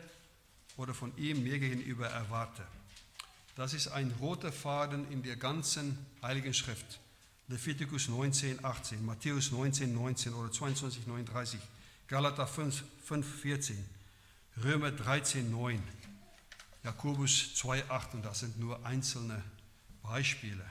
oder 0.77 0.95
von 0.95 1.17
ihm 1.17 1.43
mir 1.43 1.59
gegenüber 1.59 2.07
erwarte. 2.07 2.65
Das 3.57 3.73
ist 3.73 3.89
ein 3.89 4.13
roter 4.21 4.53
Faden 4.53 5.11
in 5.11 5.23
der 5.23 5.37
ganzen 5.37 5.97
Heiligen 6.23 6.53
Schrift. 6.53 7.01
Leviticus 7.49 8.07
19, 8.09 8.63
18, 8.63 9.05
Matthäus 9.05 9.51
19, 9.51 9.95
19 9.95 10.35
oder 10.35 10.53
22, 10.53 11.07
39, 11.07 11.59
Galater 12.07 12.47
5, 12.47 12.85
5 13.03 13.41
14, 13.41 13.83
Römer 14.63 14.91
13, 14.91 15.51
9, 15.51 15.83
Jakobus 16.85 17.55
2, 17.55 17.89
8 17.89 18.15
und 18.15 18.27
das 18.27 18.41
sind 18.41 18.61
nur 18.61 18.85
einzelne 18.85 19.43
Beispiele. 20.03 20.65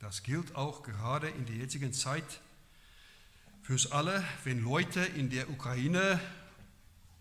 Das 0.00 0.24
gilt 0.24 0.56
auch 0.56 0.82
gerade 0.82 1.28
in 1.28 1.46
der 1.46 1.54
jetzigen 1.54 1.92
Zeit 1.92 2.40
für 3.62 3.74
uns 3.74 3.92
alle, 3.92 4.24
wenn 4.42 4.60
Leute 4.60 5.00
in 5.00 5.30
der 5.30 5.48
Ukraine 5.50 6.18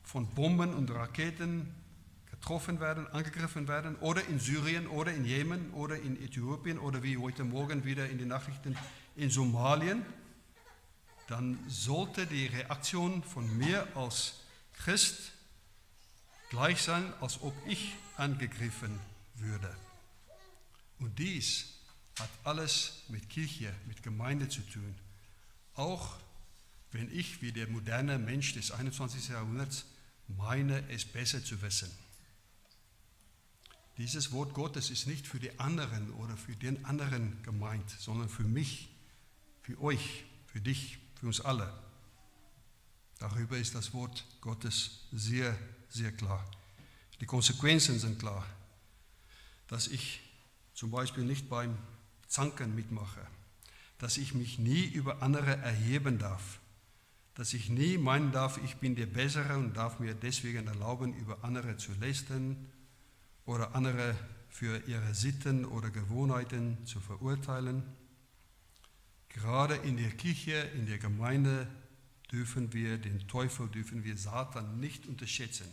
von 0.03 0.27
Bomben 0.27 0.73
und 0.73 0.89
Raketen 0.89 1.71
getroffen 2.45 2.79
werden, 2.79 3.07
angegriffen 3.07 3.67
werden, 3.67 3.95
oder 3.95 4.23
in 4.27 4.39
Syrien 4.39 4.85
oder 4.85 5.11
in 5.11 5.25
Jemen 5.25 5.71
oder 5.71 5.99
in 5.99 6.15
Äthiopien 6.23 6.77
oder 6.77 7.01
wie 7.01 7.17
heute 7.17 7.43
Morgen 7.43 7.85
wieder 7.85 8.07
in 8.07 8.19
den 8.19 8.27
Nachrichten 8.27 8.77
in 9.15 9.31
Somalien, 9.31 10.05
dann 11.27 11.57
sollte 11.67 12.27
die 12.27 12.45
Reaktion 12.45 13.23
von 13.23 13.57
mir 13.57 13.87
als 13.95 14.35
Christ 14.73 15.31
gleich 16.51 16.83
sein, 16.83 17.11
als 17.19 17.41
ob 17.41 17.55
ich 17.65 17.95
angegriffen 18.15 18.99
würde. 19.37 19.75
Und 20.99 21.17
dies 21.17 21.79
hat 22.19 22.29
alles 22.43 23.05
mit 23.07 23.27
Kirche, 23.27 23.73
mit 23.87 24.03
Gemeinde 24.03 24.49
zu 24.49 24.61
tun. 24.61 24.93
Auch 25.73 26.17
wenn 26.91 27.11
ich 27.11 27.41
wie 27.41 27.51
der 27.51 27.67
moderne 27.67 28.19
Mensch 28.19 28.53
des 28.53 28.69
21. 28.69 29.29
Jahrhunderts 29.29 29.85
meine, 30.27 30.87
es 30.89 31.05
besser 31.05 31.43
zu 31.43 31.59
wissen. 31.63 32.04
Dieses 33.97 34.33
Wort 34.33 34.53
Gottes 34.53 34.89
ist 34.89 35.07
nicht 35.07 35.25
für 35.25 35.39
die 35.39 35.57
anderen 35.59 36.11
oder 36.15 36.35
für 36.35 36.55
den 36.55 36.83
anderen 36.83 37.41
gemeint, 37.43 37.89
sondern 37.89 38.27
für 38.27 38.43
mich, 38.43 38.89
für 39.61 39.79
euch, 39.81 40.25
für 40.47 40.59
dich, 40.59 40.97
für 41.19 41.27
uns 41.27 41.39
alle. 41.39 41.73
Darüber 43.19 43.57
ist 43.57 43.73
das 43.73 43.93
Wort 43.93 44.25
Gottes 44.41 45.07
sehr, 45.13 45.57
sehr 45.89 46.11
klar. 46.11 46.45
Die 47.21 47.25
Konsequenzen 47.25 47.97
sind 47.97 48.19
klar, 48.19 48.45
dass 49.67 49.87
ich 49.87 50.19
zum 50.73 50.91
Beispiel 50.91 51.23
nicht 51.23 51.49
beim 51.49 51.77
Zanken 52.27 52.75
mitmache, 52.75 53.25
dass 53.97 54.17
ich 54.17 54.33
mich 54.33 54.59
nie 54.59 54.83
über 54.83 55.23
andere 55.23 55.55
erheben 55.55 56.19
darf, 56.19 56.59
dass 57.35 57.53
ich 57.53 57.69
nie 57.69 57.97
meinen 57.97 58.33
darf, 58.33 58.59
ich 58.61 58.75
bin 58.75 58.95
der 58.95 59.05
Bessere 59.05 59.57
und 59.57 59.77
darf 59.77 59.99
mir 59.99 60.13
deswegen 60.13 60.67
erlauben, 60.67 61.13
über 61.15 61.45
andere 61.45 61.77
zu 61.77 61.93
lästern 61.93 62.57
oder 63.45 63.75
andere 63.75 64.15
für 64.49 64.81
ihre 64.87 65.13
Sitten 65.13 65.65
oder 65.65 65.89
Gewohnheiten 65.89 66.77
zu 66.85 66.99
verurteilen. 66.99 67.83
Gerade 69.29 69.75
in 69.75 69.97
der 69.97 70.11
Kirche, 70.11 70.53
in 70.75 70.85
der 70.85 70.97
Gemeinde 70.97 71.67
dürfen 72.31 72.73
wir 72.73 72.97
den 72.97 73.27
Teufel, 73.27 73.67
dürfen 73.67 74.03
wir 74.03 74.17
Satan 74.17 74.79
nicht 74.79 75.07
unterschätzen. 75.07 75.67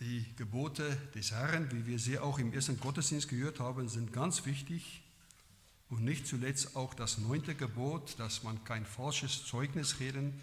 Die 0.00 0.24
Gebote 0.36 0.96
des 1.14 1.32
Herrn, 1.32 1.70
wie 1.72 1.86
wir 1.86 1.98
sie 1.98 2.18
auch 2.18 2.38
im 2.38 2.52
ersten 2.52 2.78
Gottesdienst 2.80 3.28
gehört 3.28 3.60
haben, 3.60 3.88
sind 3.88 4.12
ganz 4.12 4.44
wichtig 4.44 5.02
und 5.88 6.04
nicht 6.04 6.26
zuletzt 6.26 6.76
auch 6.76 6.92
das 6.94 7.18
neunte 7.18 7.54
Gebot, 7.54 8.18
dass 8.18 8.42
man 8.42 8.62
kein 8.64 8.84
falsches 8.84 9.46
Zeugnis 9.46 10.00
reden 10.00 10.42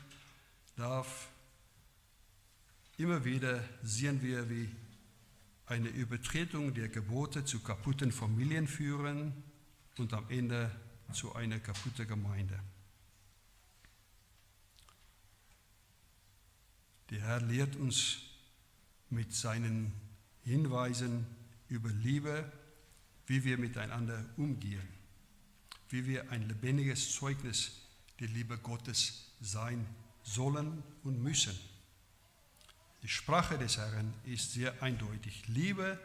darf. 0.75 1.29
Immer 2.97 3.25
wieder 3.25 3.63
sehen 3.81 4.21
wir, 4.21 4.49
wie 4.49 4.69
eine 5.65 5.89
Übertretung 5.89 6.73
der 6.73 6.89
Gebote 6.89 7.43
zu 7.43 7.59
kaputten 7.61 8.11
Familien 8.11 8.67
führen 8.67 9.33
und 9.97 10.13
am 10.13 10.29
Ende 10.29 10.69
zu 11.11 11.33
einer 11.33 11.59
kaputten 11.59 12.07
Gemeinde. 12.07 12.59
Der 17.09 17.21
Herr 17.21 17.41
lehrt 17.41 17.75
uns 17.75 18.19
mit 19.09 19.33
seinen 19.33 19.93
Hinweisen 20.43 21.25
über 21.69 21.89
Liebe, 21.89 22.51
wie 23.25 23.43
wir 23.43 23.57
miteinander 23.57 24.23
umgehen, 24.37 24.87
wie 25.89 26.05
wir 26.05 26.31
ein 26.31 26.47
lebendiges 26.47 27.13
Zeugnis 27.13 27.81
der 28.19 28.27
Liebe 28.27 28.57
Gottes 28.57 29.31
sein 29.41 29.85
sollen 30.23 30.83
und 31.03 31.21
müssen. 31.21 31.57
Die 33.03 33.09
Sprache 33.09 33.57
des 33.57 33.77
Herrn 33.77 34.13
ist 34.23 34.53
sehr 34.53 34.81
eindeutig. 34.81 35.43
Liebe 35.47 35.99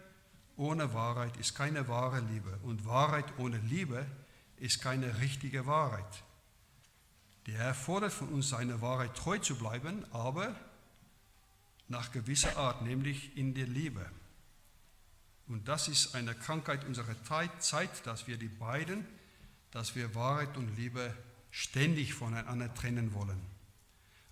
ohne 0.57 0.93
Wahrheit 0.93 1.37
ist 1.37 1.55
keine 1.55 1.87
wahre 1.87 2.21
Liebe 2.21 2.59
und 2.65 2.85
Wahrheit 2.85 3.39
ohne 3.39 3.59
Liebe 3.59 4.05
ist 4.57 4.83
keine 4.83 5.21
richtige 5.21 5.67
Wahrheit. 5.67 6.25
Der 7.47 7.59
Herr 7.59 7.75
fordert 7.75 8.13
von 8.13 8.29
uns, 8.29 8.49
seine 8.49 8.83
Wahrheit 8.83 9.15
treu 9.15 9.39
zu 9.39 9.57
bleiben, 9.57 10.05
aber 10.13 10.57
nach 11.87 12.11
gewisser 12.11 12.57
Art, 12.57 12.83
nämlich 12.83 13.37
in 13.37 13.55
der 13.55 13.67
Liebe. 13.67 14.05
Und 15.47 15.69
das 15.69 15.87
ist 15.87 16.17
eine 16.17 16.35
Krankheit 16.35 16.85
unserer 16.85 17.15
Zeit, 17.23 18.07
dass 18.07 18.27
wir 18.27 18.37
die 18.37 18.49
beiden, 18.49 19.07
dass 19.71 19.95
wir 19.95 20.15
Wahrheit 20.17 20.57
und 20.57 20.77
Liebe 20.77 21.15
ständig 21.51 22.13
voneinander 22.13 22.75
trennen 22.75 23.15
wollen. 23.15 23.41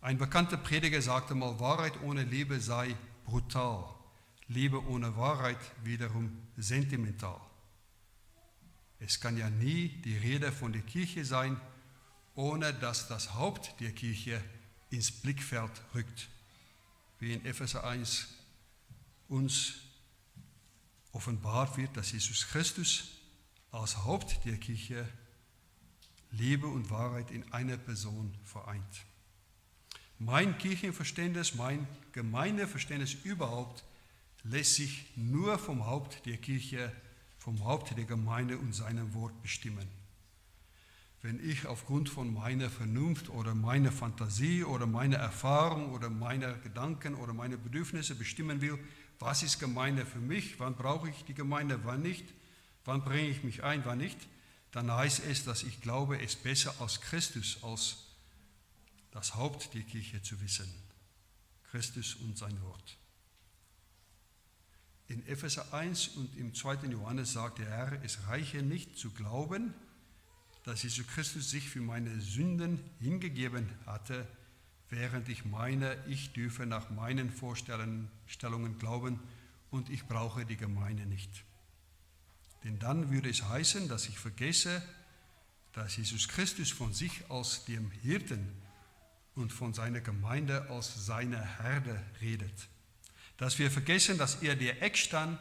Ein 0.06 0.18
bekannter 0.18 0.56
Prediger 0.56 1.02
sagte 1.02 1.34
mal, 1.34 1.58
Wahrheit 1.58 2.00
ohne 2.00 2.22
Liebe 2.22 2.60
sei 2.60 2.94
brutal, 3.24 3.92
Liebe 4.46 4.80
ohne 4.86 5.16
Wahrheit 5.16 5.58
wiederum 5.82 6.46
sentimental. 6.56 7.40
Es 9.00 9.18
kann 9.18 9.36
ja 9.36 9.50
nie 9.50 9.88
die 10.04 10.16
Rede 10.16 10.52
von 10.52 10.72
der 10.72 10.82
Kirche 10.82 11.24
sein, 11.24 11.60
ohne 12.36 12.72
dass 12.72 13.08
das 13.08 13.34
Haupt 13.34 13.74
der 13.80 13.90
Kirche 13.90 14.40
ins 14.90 15.10
Blickfeld 15.10 15.72
rückt, 15.92 16.28
wie 17.18 17.32
in 17.32 17.44
Epheser 17.44 17.82
1 17.82 18.28
uns 19.26 19.74
offenbart 21.10 21.76
wird, 21.78 21.96
dass 21.96 22.12
Jesus 22.12 22.46
Christus 22.46 23.08
als 23.72 24.04
Haupt 24.04 24.44
der 24.44 24.56
Kirche 24.58 25.08
Liebe 26.30 26.68
und 26.68 26.90
Wahrheit 26.90 27.32
in 27.32 27.52
einer 27.52 27.76
Person 27.76 28.32
vereint. 28.44 29.04
Mein 30.18 30.56
Kirchenverständnis, 30.56 31.54
mein 31.54 31.86
Gemeindeverständnis 32.12 33.16
überhaupt 33.24 33.84
lässt 34.44 34.74
sich 34.74 35.04
nur 35.16 35.58
vom 35.58 35.84
Haupt 35.84 36.24
der 36.24 36.38
Kirche, 36.38 36.90
vom 37.38 37.64
Haupt 37.64 37.96
der 37.96 38.04
Gemeinde 38.04 38.56
und 38.56 38.74
seinem 38.74 39.12
Wort 39.12 39.42
bestimmen. 39.42 39.86
Wenn 41.20 41.46
ich 41.46 41.66
aufgrund 41.66 42.08
von 42.08 42.32
meiner 42.32 42.70
Vernunft 42.70 43.28
oder 43.28 43.54
meiner 43.54 43.92
Fantasie 43.92 44.64
oder 44.64 44.86
meiner 44.86 45.16
Erfahrung 45.16 45.92
oder 45.92 46.08
meiner 46.08 46.54
Gedanken 46.54 47.14
oder 47.14 47.34
meiner 47.34 47.56
Bedürfnisse 47.56 48.14
bestimmen 48.14 48.60
will, 48.60 48.78
was 49.18 49.42
ist 49.42 49.58
Gemeinde 49.58 50.06
für 50.06 50.18
mich, 50.18 50.58
wann 50.60 50.76
brauche 50.76 51.10
ich 51.10 51.24
die 51.24 51.34
Gemeinde, 51.34 51.80
wann 51.84 52.02
nicht, 52.02 52.24
wann 52.84 53.02
bringe 53.02 53.28
ich 53.28 53.42
mich 53.42 53.64
ein, 53.64 53.84
wann 53.84 53.98
nicht, 53.98 54.18
dann 54.72 54.90
heißt 54.90 55.22
es, 55.28 55.44
dass 55.44 55.62
ich 55.62 55.80
glaube, 55.82 56.22
es 56.22 56.36
besser 56.36 56.74
als 56.80 57.00
Christus, 57.00 57.58
als 57.62 58.05
das 59.16 59.34
Haupt 59.34 59.72
der 59.72 59.80
Kirche 59.80 60.20
zu 60.20 60.38
wissen. 60.42 60.68
Christus 61.70 62.16
und 62.16 62.36
sein 62.36 62.60
Wort. 62.60 62.98
In 65.08 65.26
Epheser 65.26 65.72
1 65.72 66.08
und 66.08 66.36
im 66.36 66.54
2. 66.54 66.88
Johannes 66.90 67.32
sagt 67.32 67.58
der 67.58 67.70
Herr, 67.70 68.04
es 68.04 68.26
reiche 68.26 68.62
nicht 68.62 68.98
zu 68.98 69.10
glauben, 69.12 69.72
dass 70.64 70.82
Jesus 70.82 71.06
Christus 71.06 71.48
sich 71.48 71.66
für 71.66 71.80
meine 71.80 72.20
Sünden 72.20 72.78
hingegeben 73.00 73.70
hatte, 73.86 74.28
während 74.90 75.30
ich 75.30 75.46
meine, 75.46 75.96
ich 76.08 76.34
dürfe 76.34 76.66
nach 76.66 76.90
meinen 76.90 77.30
Vorstellungen 77.30 78.10
glauben 78.78 79.18
und 79.70 79.88
ich 79.88 80.04
brauche 80.04 80.44
die 80.44 80.58
Gemeinde 80.58 81.06
nicht. 81.06 81.30
Denn 82.64 82.78
dann 82.78 83.10
würde 83.10 83.30
es 83.30 83.44
heißen, 83.44 83.88
dass 83.88 84.08
ich 84.10 84.18
vergesse, 84.18 84.82
dass 85.72 85.96
Jesus 85.96 86.28
Christus 86.28 86.70
von 86.70 86.92
sich 86.92 87.30
als 87.30 87.64
dem 87.64 87.90
Hirten 87.90 88.65
und 89.36 89.52
von 89.52 89.74
seiner 89.74 90.00
Gemeinde 90.00 90.68
als 90.70 91.06
seine 91.06 91.40
Herde 91.62 92.02
redet. 92.20 92.68
Dass 93.36 93.58
wir 93.58 93.70
vergessen, 93.70 94.18
dass 94.18 94.42
er 94.42 94.56
der 94.56 94.82
Eckstein 94.82 95.38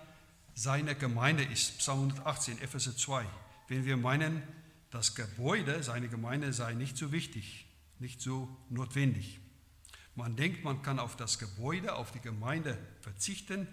seiner 0.53 0.95
Gemeinde 0.95 1.43
ist. 1.43 1.79
Psalm 1.79 2.09
118, 2.09 2.61
Epheser 2.61 2.95
2. 2.95 3.25
Wenn 3.67 3.85
wir 3.85 3.97
meinen, 3.97 4.43
das 4.91 5.15
Gebäude, 5.15 5.81
seine 5.81 6.09
Gemeinde 6.09 6.53
sei 6.53 6.73
nicht 6.73 6.97
so 6.97 7.11
wichtig, 7.11 7.65
nicht 7.99 8.21
so 8.21 8.55
notwendig. 8.69 9.39
Man 10.13 10.35
denkt, 10.35 10.63
man 10.63 10.81
kann 10.81 10.99
auf 10.99 11.17
das 11.17 11.39
Gebäude, 11.39 11.95
auf 11.95 12.11
die 12.11 12.21
Gemeinde 12.21 12.77
verzichten, 13.01 13.67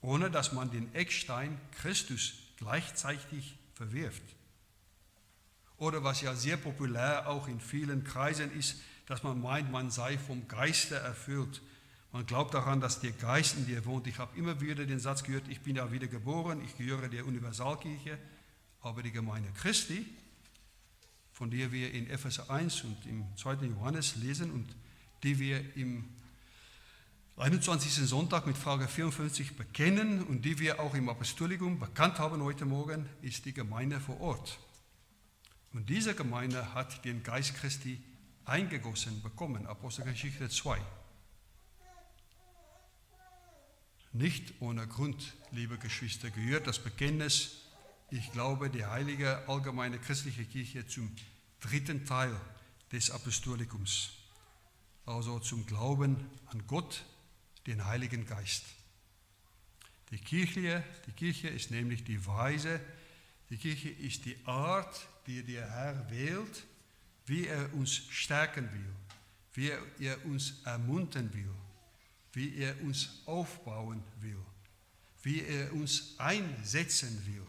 ohne 0.00 0.30
dass 0.30 0.52
man 0.52 0.70
den 0.70 0.94
Eckstein 0.94 1.58
Christus 1.72 2.34
gleichzeitig 2.56 3.58
verwirft. 3.74 4.22
Oder 5.76 6.04
was 6.04 6.20
ja 6.20 6.34
sehr 6.34 6.56
populär 6.56 7.28
auch 7.28 7.48
in 7.48 7.60
vielen 7.60 8.04
Kreisen 8.04 8.52
ist, 8.56 8.76
dass 9.06 9.22
man 9.22 9.40
meint, 9.40 9.70
man 9.70 9.90
sei 9.90 10.18
vom 10.18 10.48
Geiste 10.48 10.96
erfüllt. 10.96 11.62
Man 12.12 12.26
glaubt 12.26 12.54
daran, 12.54 12.80
dass 12.80 13.00
der 13.00 13.12
Geist 13.12 13.56
in 13.56 13.66
dir 13.66 13.84
wohnt. 13.84 14.06
Ich 14.06 14.18
habe 14.18 14.36
immer 14.38 14.60
wieder 14.60 14.86
den 14.86 15.00
Satz 15.00 15.24
gehört, 15.24 15.48
ich 15.48 15.60
bin 15.60 15.76
ja 15.76 15.90
wieder 15.90 16.06
geboren, 16.06 16.62
ich 16.64 16.76
gehöre 16.76 17.08
der 17.08 17.26
Universalkirche, 17.26 18.18
aber 18.80 19.02
die 19.02 19.10
Gemeinde 19.10 19.50
Christi, 19.56 20.06
von 21.32 21.50
der 21.50 21.72
wir 21.72 21.92
in 21.92 22.08
Epheser 22.08 22.50
1 22.50 22.84
und 22.84 23.06
im 23.06 23.24
2. 23.36 23.66
Johannes 23.66 24.16
lesen 24.16 24.52
und 24.52 24.74
die 25.22 25.38
wir 25.38 25.76
im 25.76 26.04
21. 27.36 28.08
Sonntag 28.08 28.46
mit 28.46 28.56
Frage 28.56 28.86
54 28.86 29.56
bekennen 29.56 30.22
und 30.22 30.44
die 30.44 30.60
wir 30.60 30.78
auch 30.78 30.94
im 30.94 31.08
Apostolikum 31.08 31.80
bekannt 31.80 32.20
haben 32.20 32.40
heute 32.42 32.64
Morgen, 32.64 33.08
ist 33.22 33.44
die 33.44 33.52
Gemeinde 33.52 33.98
vor 33.98 34.20
Ort. 34.20 34.60
Und 35.72 35.90
diese 35.90 36.14
Gemeinde 36.14 36.74
hat 36.74 37.04
den 37.04 37.24
Geist 37.24 37.56
Christi 37.56 38.00
eingegossen 38.44 39.22
bekommen, 39.22 39.66
Apostelgeschichte 39.66 40.48
2. 40.48 40.80
Nicht 44.12 44.54
ohne 44.60 44.86
Grund, 44.86 45.34
liebe 45.50 45.76
Geschwister, 45.78 46.30
gehört 46.30 46.66
das 46.66 46.78
Bekenntnis, 46.78 47.56
ich 48.10 48.30
glaube, 48.30 48.70
die 48.70 48.86
heilige 48.86 49.48
allgemeine 49.48 49.98
christliche 49.98 50.44
Kirche 50.44 50.86
zum 50.86 51.10
dritten 51.60 52.04
Teil 52.04 52.38
des 52.92 53.10
Apostolikums, 53.10 54.10
also 55.04 55.40
zum 55.40 55.66
Glauben 55.66 56.30
an 56.46 56.64
Gott, 56.66 57.04
den 57.66 57.84
Heiligen 57.86 58.26
Geist. 58.26 58.66
Die 60.10 60.18
Kirche, 60.18 60.84
die 61.06 61.12
Kirche 61.12 61.48
ist 61.48 61.72
nämlich 61.72 62.04
die 62.04 62.24
Weise, 62.24 62.80
die 63.50 63.56
Kirche 63.56 63.88
ist 63.88 64.26
die 64.26 64.36
Art, 64.44 65.08
die 65.26 65.42
der 65.42 65.68
Herr 65.68 66.10
wählt, 66.10 66.64
wie 67.26 67.46
er 67.46 67.72
uns 67.74 67.94
stärken 68.10 68.70
will, 68.72 68.94
wie 69.54 70.04
er 70.04 70.24
uns 70.26 70.62
ermuntern 70.64 71.32
will, 71.32 71.50
wie 72.32 72.56
er 72.56 72.80
uns 72.82 73.22
aufbauen 73.26 74.02
will, 74.20 74.42
wie 75.22 75.42
er 75.42 75.72
uns 75.72 76.14
einsetzen 76.18 77.24
will. 77.26 77.46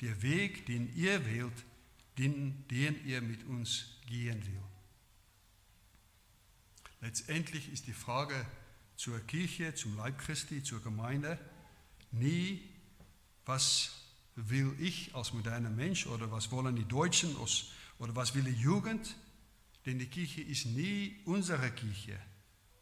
Der 0.00 0.20
Weg, 0.22 0.66
den 0.66 0.94
ihr 0.94 1.24
wählt, 1.24 1.64
den, 2.18 2.66
den 2.68 3.04
ihr 3.06 3.20
mit 3.20 3.44
uns 3.44 3.86
gehen 4.06 4.44
will. 4.46 4.62
Letztendlich 7.00 7.72
ist 7.72 7.86
die 7.86 7.92
Frage 7.92 8.46
zur 8.96 9.20
Kirche, 9.20 9.74
zum 9.74 9.96
Leib 9.96 10.18
Christi, 10.18 10.62
zur 10.62 10.82
Gemeinde 10.82 11.38
nie, 12.10 12.62
was 13.44 13.92
will 14.34 14.74
ich 14.78 15.14
als 15.14 15.32
moderner 15.32 15.70
Mensch 15.70 16.06
oder 16.06 16.30
was 16.30 16.50
wollen 16.50 16.76
die 16.76 16.84
Deutschen 16.84 17.34
oder 17.98 18.14
was 18.14 18.34
will 18.34 18.44
die 18.44 18.60
Jugend, 18.60 19.16
denn 19.84 19.98
die 19.98 20.06
Kirche 20.06 20.42
ist 20.42 20.66
nie 20.66 21.16
unsere 21.24 21.70
Kirche 21.70 22.18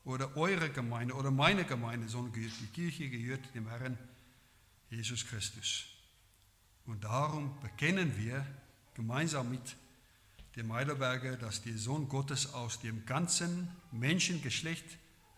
oder 0.04 0.36
eure 0.36 0.70
Gemeinde 0.70 1.14
oder 1.14 1.30
meine 1.30 1.64
Gemeinde, 1.64 2.08
sondern 2.08 2.32
die 2.32 2.66
Kirche 2.72 3.08
gehört 3.08 3.54
dem 3.54 3.68
Herrn 3.68 3.98
Jesus 4.90 5.26
Christus. 5.26 5.86
Und 6.86 7.04
darum 7.04 7.58
bekennen 7.60 8.16
wir 8.16 8.46
gemeinsam 8.94 9.50
mit 9.50 9.76
dem 10.56 10.72
Heidelberger, 10.72 11.36
dass 11.36 11.62
der 11.62 11.76
Sohn 11.78 12.08
Gottes 12.08 12.52
aus 12.54 12.80
dem 12.80 13.04
ganzen 13.06 13.68
Menschengeschlecht 13.90 14.84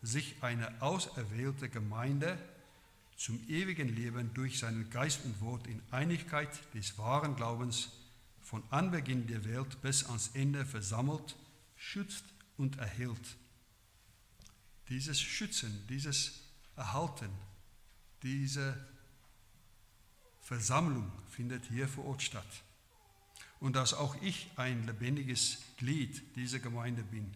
sich 0.02 0.36
eine 0.42 0.82
auserwählte 0.82 1.68
Gemeinde 1.68 2.38
zum 3.16 3.40
ewigen 3.48 3.88
Leben 3.88 4.34
durch 4.34 4.58
seinen 4.58 4.90
Geist 4.90 5.24
und 5.24 5.40
Wort 5.40 5.66
in 5.66 5.80
Einigkeit 5.90 6.50
des 6.74 6.98
wahren 6.98 7.34
Glaubens 7.34 7.90
von 8.46 8.62
Anbeginn 8.70 9.26
der 9.26 9.44
Welt 9.44 9.82
bis 9.82 10.04
ans 10.04 10.30
Ende 10.34 10.64
versammelt, 10.64 11.34
schützt 11.74 12.24
und 12.56 12.78
erhält. 12.78 13.36
Dieses 14.88 15.20
Schützen, 15.20 15.84
dieses 15.88 16.42
Erhalten, 16.76 17.28
diese 18.22 18.86
Versammlung 20.42 21.10
findet 21.28 21.64
hier 21.64 21.88
vor 21.88 22.04
Ort 22.04 22.22
statt. 22.22 22.62
Und 23.58 23.74
dass 23.74 23.94
auch 23.94 24.14
ich 24.22 24.48
ein 24.54 24.86
lebendiges 24.86 25.58
Glied 25.76 26.36
dieser 26.36 26.60
Gemeinde 26.60 27.02
bin 27.02 27.34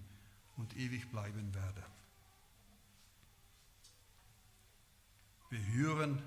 und 0.58 0.76
ewig 0.76 1.10
bleiben 1.10 1.52
werde. 1.52 1.84
Wir 5.48 5.66
hören 5.74 6.22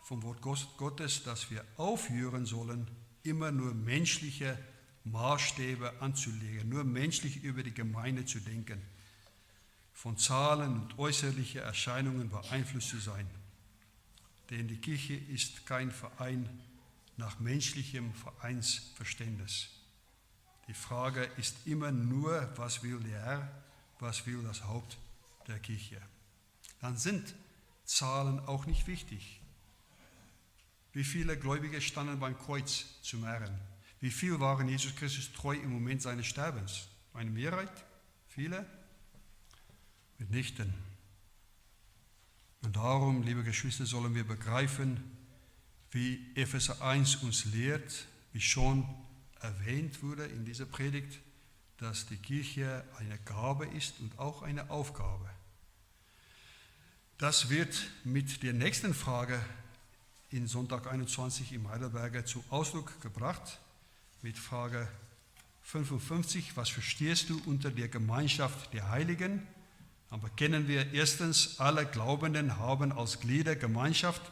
vom 0.00 0.22
Wort 0.22 0.40
Gottes, 0.40 1.24
dass 1.24 1.50
wir 1.50 1.62
aufhören 1.76 2.46
sollen, 2.46 2.90
immer 3.24 3.50
nur 3.50 3.74
menschliche 3.74 4.58
Maßstäbe 5.04 6.00
anzulegen, 6.00 6.68
nur 6.68 6.84
menschlich 6.84 7.42
über 7.42 7.62
die 7.62 7.74
Gemeinde 7.74 8.24
zu 8.24 8.40
denken, 8.40 8.80
von 9.92 10.16
Zahlen 10.16 10.80
und 10.80 10.98
äußerlichen 10.98 11.60
Erscheinungen 11.60 12.30
beeinflusst 12.30 12.88
zu 12.88 12.98
sein. 12.98 13.28
Denn 14.50 14.68
die 14.68 14.76
Kirche 14.76 15.14
ist 15.14 15.66
kein 15.66 15.90
Verein 15.90 16.48
nach 17.16 17.38
menschlichem 17.40 18.12
Vereinsverständnis. 18.14 19.70
Die 20.68 20.74
Frage 20.74 21.24
ist 21.36 21.66
immer 21.66 21.92
nur, 21.92 22.50
was 22.56 22.82
will 22.82 22.98
der 23.00 23.22
Herr, 23.22 23.62
was 24.00 24.26
will 24.26 24.42
das 24.42 24.64
Haupt 24.64 24.98
der 25.46 25.58
Kirche. 25.58 26.00
Dann 26.80 26.96
sind 26.96 27.34
Zahlen 27.84 28.40
auch 28.40 28.66
nicht 28.66 28.86
wichtig. 28.86 29.40
Wie 30.94 31.04
viele 31.04 31.36
Gläubige 31.36 31.80
standen 31.80 32.20
beim 32.20 32.38
Kreuz 32.38 32.86
zum 33.02 33.24
Herrn? 33.24 33.60
Wie 34.00 34.12
viel 34.12 34.38
waren 34.38 34.68
Jesus 34.68 34.94
Christus 34.94 35.32
treu 35.32 35.56
im 35.56 35.72
Moment 35.72 36.00
seines 36.00 36.26
Sterbens? 36.26 36.86
Eine 37.12 37.30
Mehrheit? 37.30 37.72
Viele? 38.28 38.64
Mitnichten. 40.18 40.72
Und 42.62 42.76
darum, 42.76 43.24
liebe 43.24 43.42
Geschwister, 43.42 43.86
sollen 43.86 44.14
wir 44.14 44.24
begreifen, 44.24 45.02
wie 45.90 46.30
Epheser 46.36 46.80
1 46.80 47.16
uns 47.16 47.44
lehrt, 47.46 48.06
wie 48.32 48.40
schon 48.40 48.88
erwähnt 49.40 50.00
wurde 50.00 50.24
in 50.26 50.44
dieser 50.44 50.64
Predigt, 50.64 51.18
dass 51.78 52.06
die 52.06 52.18
Kirche 52.18 52.84
eine 52.98 53.18
Gabe 53.18 53.66
ist 53.66 53.98
und 53.98 54.16
auch 54.20 54.42
eine 54.42 54.70
Aufgabe. 54.70 55.28
Das 57.18 57.50
wird 57.50 57.90
mit 58.04 58.44
der 58.44 58.52
nächsten 58.52 58.94
Frage 58.94 59.44
in 60.34 60.48
Sonntag 60.48 60.88
21 60.88 61.52
im 61.52 61.68
Heidelberger 61.68 62.24
zu 62.24 62.42
Ausdruck 62.50 63.00
gebracht, 63.00 63.60
mit 64.20 64.36
Frage 64.36 64.88
55, 65.62 66.56
was 66.56 66.70
verstehst 66.70 67.30
du 67.30 67.40
unter 67.46 67.70
der 67.70 67.86
Gemeinschaft 67.86 68.74
der 68.74 68.90
Heiligen? 68.90 69.46
Aber 70.10 70.28
kennen 70.30 70.66
wir 70.66 70.92
erstens, 70.92 71.60
alle 71.60 71.86
Glaubenden 71.86 72.58
haben 72.58 72.90
als 72.90 73.20
Glieder 73.20 73.54
Gemeinschaft 73.54 74.22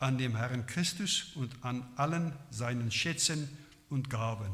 an 0.00 0.18
dem 0.18 0.34
Herrn 0.34 0.66
Christus 0.66 1.30
und 1.36 1.64
an 1.64 1.86
allen 1.94 2.32
seinen 2.50 2.90
Schätzen 2.90 3.48
und 3.90 4.10
Gaben. 4.10 4.52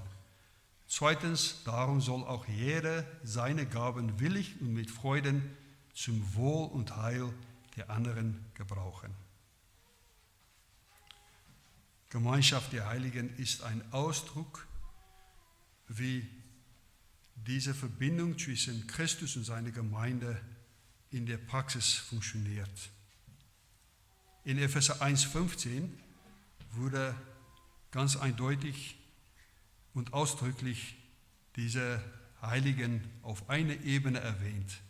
Zweitens, 0.86 1.62
darum 1.64 2.02
soll 2.02 2.24
auch 2.24 2.46
jeder 2.46 3.06
seine 3.22 3.64
Gaben 3.64 4.20
willig 4.20 4.60
und 4.60 4.74
mit 4.74 4.90
Freuden 4.90 5.50
zum 5.94 6.34
Wohl 6.34 6.68
und 6.68 6.94
Heil 6.94 7.32
der 7.74 7.88
anderen 7.88 8.44
gebrauchen. 8.52 9.23
Gemeinschaft 12.14 12.72
der 12.72 12.86
Heiligen 12.86 13.36
ist 13.38 13.64
ein 13.64 13.82
Ausdruck, 13.92 14.68
wie 15.88 16.24
diese 17.34 17.74
Verbindung 17.74 18.38
zwischen 18.38 18.86
Christus 18.86 19.34
und 19.34 19.42
seiner 19.42 19.72
Gemeinde 19.72 20.40
in 21.10 21.26
der 21.26 21.38
Praxis 21.38 21.94
funktioniert. 21.94 22.70
In 24.44 24.58
Epheser 24.58 25.02
1,15 25.02 25.88
wurde 26.74 27.16
ganz 27.90 28.14
eindeutig 28.14 28.96
und 29.92 30.12
ausdrücklich 30.12 30.94
diese 31.56 32.00
Heiligen 32.40 33.02
auf 33.22 33.50
einer 33.50 33.80
Ebene 33.80 34.20
erwähnt. 34.20 34.82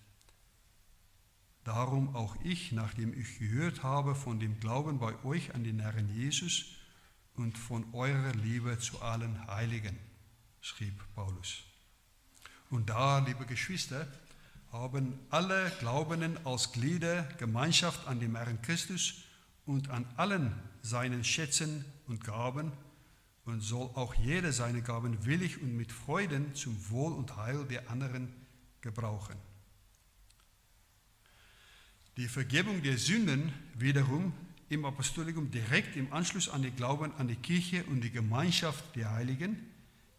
Darum 1.64 2.14
auch 2.14 2.36
ich, 2.44 2.72
nachdem 2.72 3.18
ich 3.18 3.38
gehört 3.38 3.82
habe 3.82 4.14
von 4.14 4.40
dem 4.40 4.60
Glauben 4.60 4.98
bei 4.98 5.24
euch 5.24 5.54
an 5.54 5.64
den 5.64 5.80
Herrn 5.80 6.14
Jesus 6.14 6.66
und 7.36 7.58
von 7.58 7.84
eurer 7.92 8.32
Liebe 8.32 8.78
zu 8.78 9.00
allen 9.00 9.46
Heiligen, 9.46 9.98
schrieb 10.60 10.94
Paulus. 11.14 11.62
Und 12.70 12.90
da, 12.90 13.18
liebe 13.18 13.46
Geschwister, 13.46 14.06
haben 14.72 15.18
alle 15.30 15.70
Glaubenden 15.78 16.36
als 16.44 16.72
Glieder 16.72 17.22
Gemeinschaft 17.38 18.06
an 18.08 18.18
dem 18.18 18.34
Herrn 18.34 18.60
Christus 18.62 19.22
und 19.66 19.90
an 19.90 20.04
allen 20.16 20.52
seinen 20.82 21.22
Schätzen 21.22 21.84
und 22.08 22.24
Gaben 22.24 22.72
und 23.44 23.60
soll 23.60 23.90
auch 23.94 24.14
jeder 24.14 24.52
seine 24.52 24.82
Gaben 24.82 25.24
willig 25.24 25.60
und 25.60 25.76
mit 25.76 25.92
Freuden 25.92 26.54
zum 26.54 26.90
Wohl 26.90 27.12
und 27.12 27.36
Heil 27.36 27.64
der 27.66 27.90
anderen 27.90 28.32
gebrauchen. 28.80 29.36
Die 32.16 32.28
Vergebung 32.28 32.82
der 32.82 32.96
Sünden 32.96 33.52
wiederum 33.74 34.32
im 34.68 34.84
Apostolikum 34.84 35.50
direkt 35.50 35.96
im 35.96 36.12
Anschluss 36.12 36.48
an 36.48 36.62
den 36.62 36.74
Glauben 36.74 37.12
an 37.16 37.28
die 37.28 37.36
Kirche 37.36 37.84
und 37.84 38.00
die 38.00 38.10
Gemeinschaft 38.10 38.96
der 38.96 39.12
Heiligen 39.12 39.58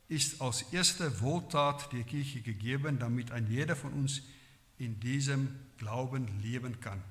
ist 0.07 0.41
als 0.41 0.61
erste 0.71 1.21
Wohltat 1.21 1.91
der 1.91 2.03
Kirche 2.03 2.41
gegeben, 2.41 2.99
damit 2.99 3.31
ein 3.31 3.47
jeder 3.49 3.75
von 3.75 3.93
uns 3.93 4.21
in 4.77 4.99
diesem 4.99 5.55
Glauben 5.77 6.41
leben 6.41 6.79
kann. 6.79 7.01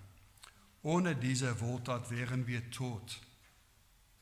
Ohne 0.82 1.16
diese 1.16 1.60
Wohltat 1.60 2.10
wären 2.10 2.46
wir 2.46 2.70
tot, 2.70 3.20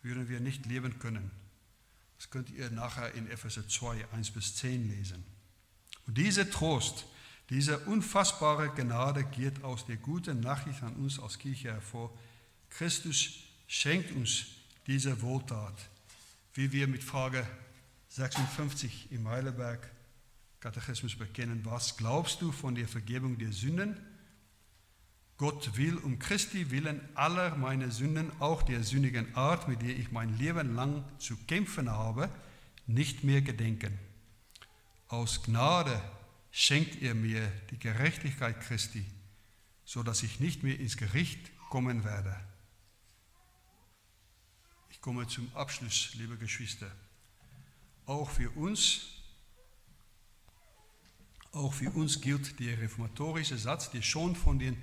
würden 0.03 0.29
wir 0.29 0.41
nicht 0.41 0.65
leben 0.67 0.99
können. 0.99 1.31
Das 2.17 2.31
könnt 2.31 2.51
ihr 2.51 2.71
nachher 2.71 3.13
in 3.15 3.29
Epheser 3.29 3.69
2, 3.69 4.07
1 4.13 4.31
bis 4.31 4.55
10 4.57 4.89
lesen. 4.89 5.25
Und 6.07 6.17
dieser 6.17 6.49
Trost, 6.49 7.07
diese 7.51 7.81
unfassbare 7.81 8.71
Gnade 8.71 9.25
geht 9.25 9.65
aus 9.65 9.87
der 9.87 9.97
guten 9.97 10.41
Nachricht 10.41 10.83
an 10.83 10.95
uns 10.95 11.19
als 11.19 11.39
Kirche 11.39 11.73
hervor. 11.73 12.17
Christus 12.79 13.35
schenkt 13.67 14.13
uns 14.13 14.47
diese 14.87 15.21
Wohltat, 15.21 15.75
wie 16.55 16.73
wir 16.73 16.89
mit 16.89 17.05
Frage 17.05 17.47
56 18.09 19.13
im 19.13 19.29
Heidelberg 19.29 19.91
Katechismus 20.59 21.17
bekennen. 21.17 21.61
Was 21.65 21.97
glaubst 21.97 22.41
du 22.41 22.51
von 22.51 22.75
der 22.75 22.89
Vergebung 22.89 23.37
der 23.37 23.53
Sünden? 23.53 23.97
Gott 25.37 25.77
will 25.77 25.97
um 25.99 26.19
Christi 26.19 26.71
willen 26.71 27.01
aller 27.15 27.57
meine 27.57 27.91
Sünden, 27.91 28.31
auch 28.41 28.63
der 28.63 28.83
sündigen 28.85 29.35
Art, 29.35 29.69
mit 29.69 29.83
der 29.83 29.97
ich 29.97 30.11
mein 30.11 30.39
Leben 30.39 30.75
lang 30.75 31.05
zu 31.19 31.37
kämpfen 31.47 31.91
habe, 31.91 32.31
nicht 32.87 33.23
mehr 33.23 33.43
gedenken. 33.43 33.99
Aus 35.09 35.43
Gnade 35.43 36.01
schenkt 36.51 37.03
er 37.03 37.15
mir 37.15 37.51
die 37.71 37.79
Gerechtigkeit 37.79 38.61
Christi, 38.61 39.05
so 39.85 40.03
dass 40.03 40.23
ich 40.23 40.41
nicht 40.41 40.63
mehr 40.63 40.79
ins 40.79 40.97
Gericht 40.97 41.51
kommen 41.69 42.05
werde. 42.05 42.37
Komme 45.03 45.27
zum 45.27 45.51
Abschluss, 45.55 46.15
liebe 46.15 46.37
Geschwister. 46.39 46.91
Auch 48.07 48.31
für 48.31 48.51
uns, 48.51 49.01
auch 51.51 51.75
für 51.75 51.91
uns 51.91 52.21
gilt 52.21 52.59
der 52.61 52.81
reformatorische 52.81 53.59
Satz, 53.59 53.91
der 53.91 54.01
schon 54.01 54.37
von 54.37 54.61
den 54.61 54.77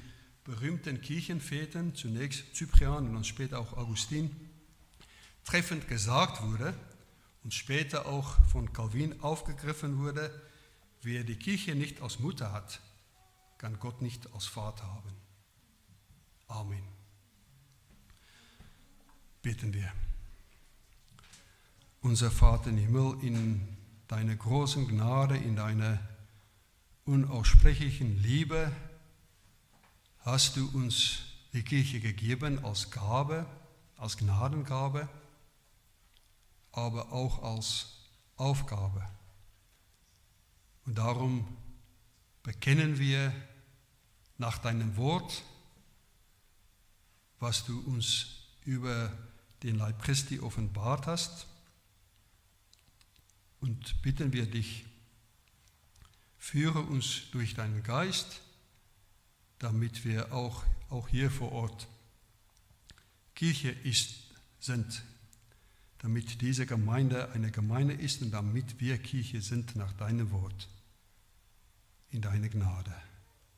berühmten 0.44 1.00
Kirchenvätern, 1.02 1.96
zunächst 1.96 2.54
Cyprian 2.54 3.08
und 3.08 3.14
dann 3.14 3.24
später 3.24 3.60
auch 3.60 3.74
Augustin, 3.74 4.36
treffend 5.46 5.88
gesagt 5.88 6.44
wurde 6.44 6.74
und 7.46 7.54
später 7.54 8.06
auch 8.06 8.46
von 8.48 8.74
Calvin 8.74 9.22
aufgegriffen 9.22 10.00
wurde, 10.00 10.30
wer 11.02 11.24
die 11.24 11.38
Kirche 11.38 11.76
nicht 11.76 12.02
als 12.02 12.20
Mutter 12.20 12.52
hat, 12.52 12.82
kann 13.58 13.80
Gott 13.80 14.02
nicht 14.02 14.34
als 14.34 14.46
Vater 14.46 14.84
haben. 14.84 15.14
Amen. 16.48 16.84
Beten 19.42 19.74
wir. 19.74 19.94
Unser 22.02 22.32
Vater 22.32 22.70
im 22.70 22.78
Himmel, 22.78 23.18
in 23.22 23.78
deiner 24.08 24.34
großen 24.34 24.88
Gnade, 24.88 25.36
in 25.36 25.58
deiner 25.58 26.00
unaussprechlichen 27.04 28.24
Liebe 28.24 28.72
hast 30.20 30.56
du 30.56 30.70
uns 30.70 31.20
die 31.52 31.62
Kirche 31.62 32.00
gegeben 32.00 32.64
als 32.64 32.89
Gabe, 32.89 33.45
als 33.97 34.16
Gnadengabe, 34.16 35.10
aber 36.72 37.12
auch 37.12 37.43
als 37.43 37.88
Aufgabe. 38.38 39.06
Und 40.86 40.97
darum 40.97 41.45
bekennen 42.43 42.97
wir 42.97 43.34
nach 44.38 44.58
deinem 44.58 44.95
Wort, 44.95 45.43
was 47.41 47.66
du 47.66 47.78
uns 47.82 48.28
über 48.64 49.12
den 49.64 49.76
Leib 49.76 50.02
Christi 50.02 50.39
offenbart 50.39 51.06
hast 51.06 51.49
und 53.62 54.01
bitten 54.01 54.34
wir 54.34 54.45
dich, 54.45 54.86
führe 56.38 56.82
uns 56.82 57.30
durch 57.32 57.53
deinen 57.53 57.84
Geist, 57.84 58.41
damit 59.60 60.05
wir 60.05 60.34
auch, 60.34 60.64
auch 60.89 61.07
hier 61.07 61.30
vor 61.30 61.51
Ort 61.51 61.88
Kirche 63.36 63.70
ist, 63.70 64.16
sind, 64.60 65.03
damit 65.99 66.41
diese 66.41 66.66
Gemeinde 66.66 67.32
eine 67.32 67.51
Gemeinde 67.51 67.93
ist 67.93 68.22
und 68.22 68.32
damit 68.32 68.80
wir 68.80 68.97
Kirche 68.97 69.41
sind 69.41 69.76
nach 69.76 69.93
deinem 69.93 70.32
Wort. 70.32 70.68
In 72.12 72.22
deine 72.22 72.49
Gnade. 72.49 72.93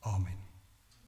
Amen. 0.02 0.51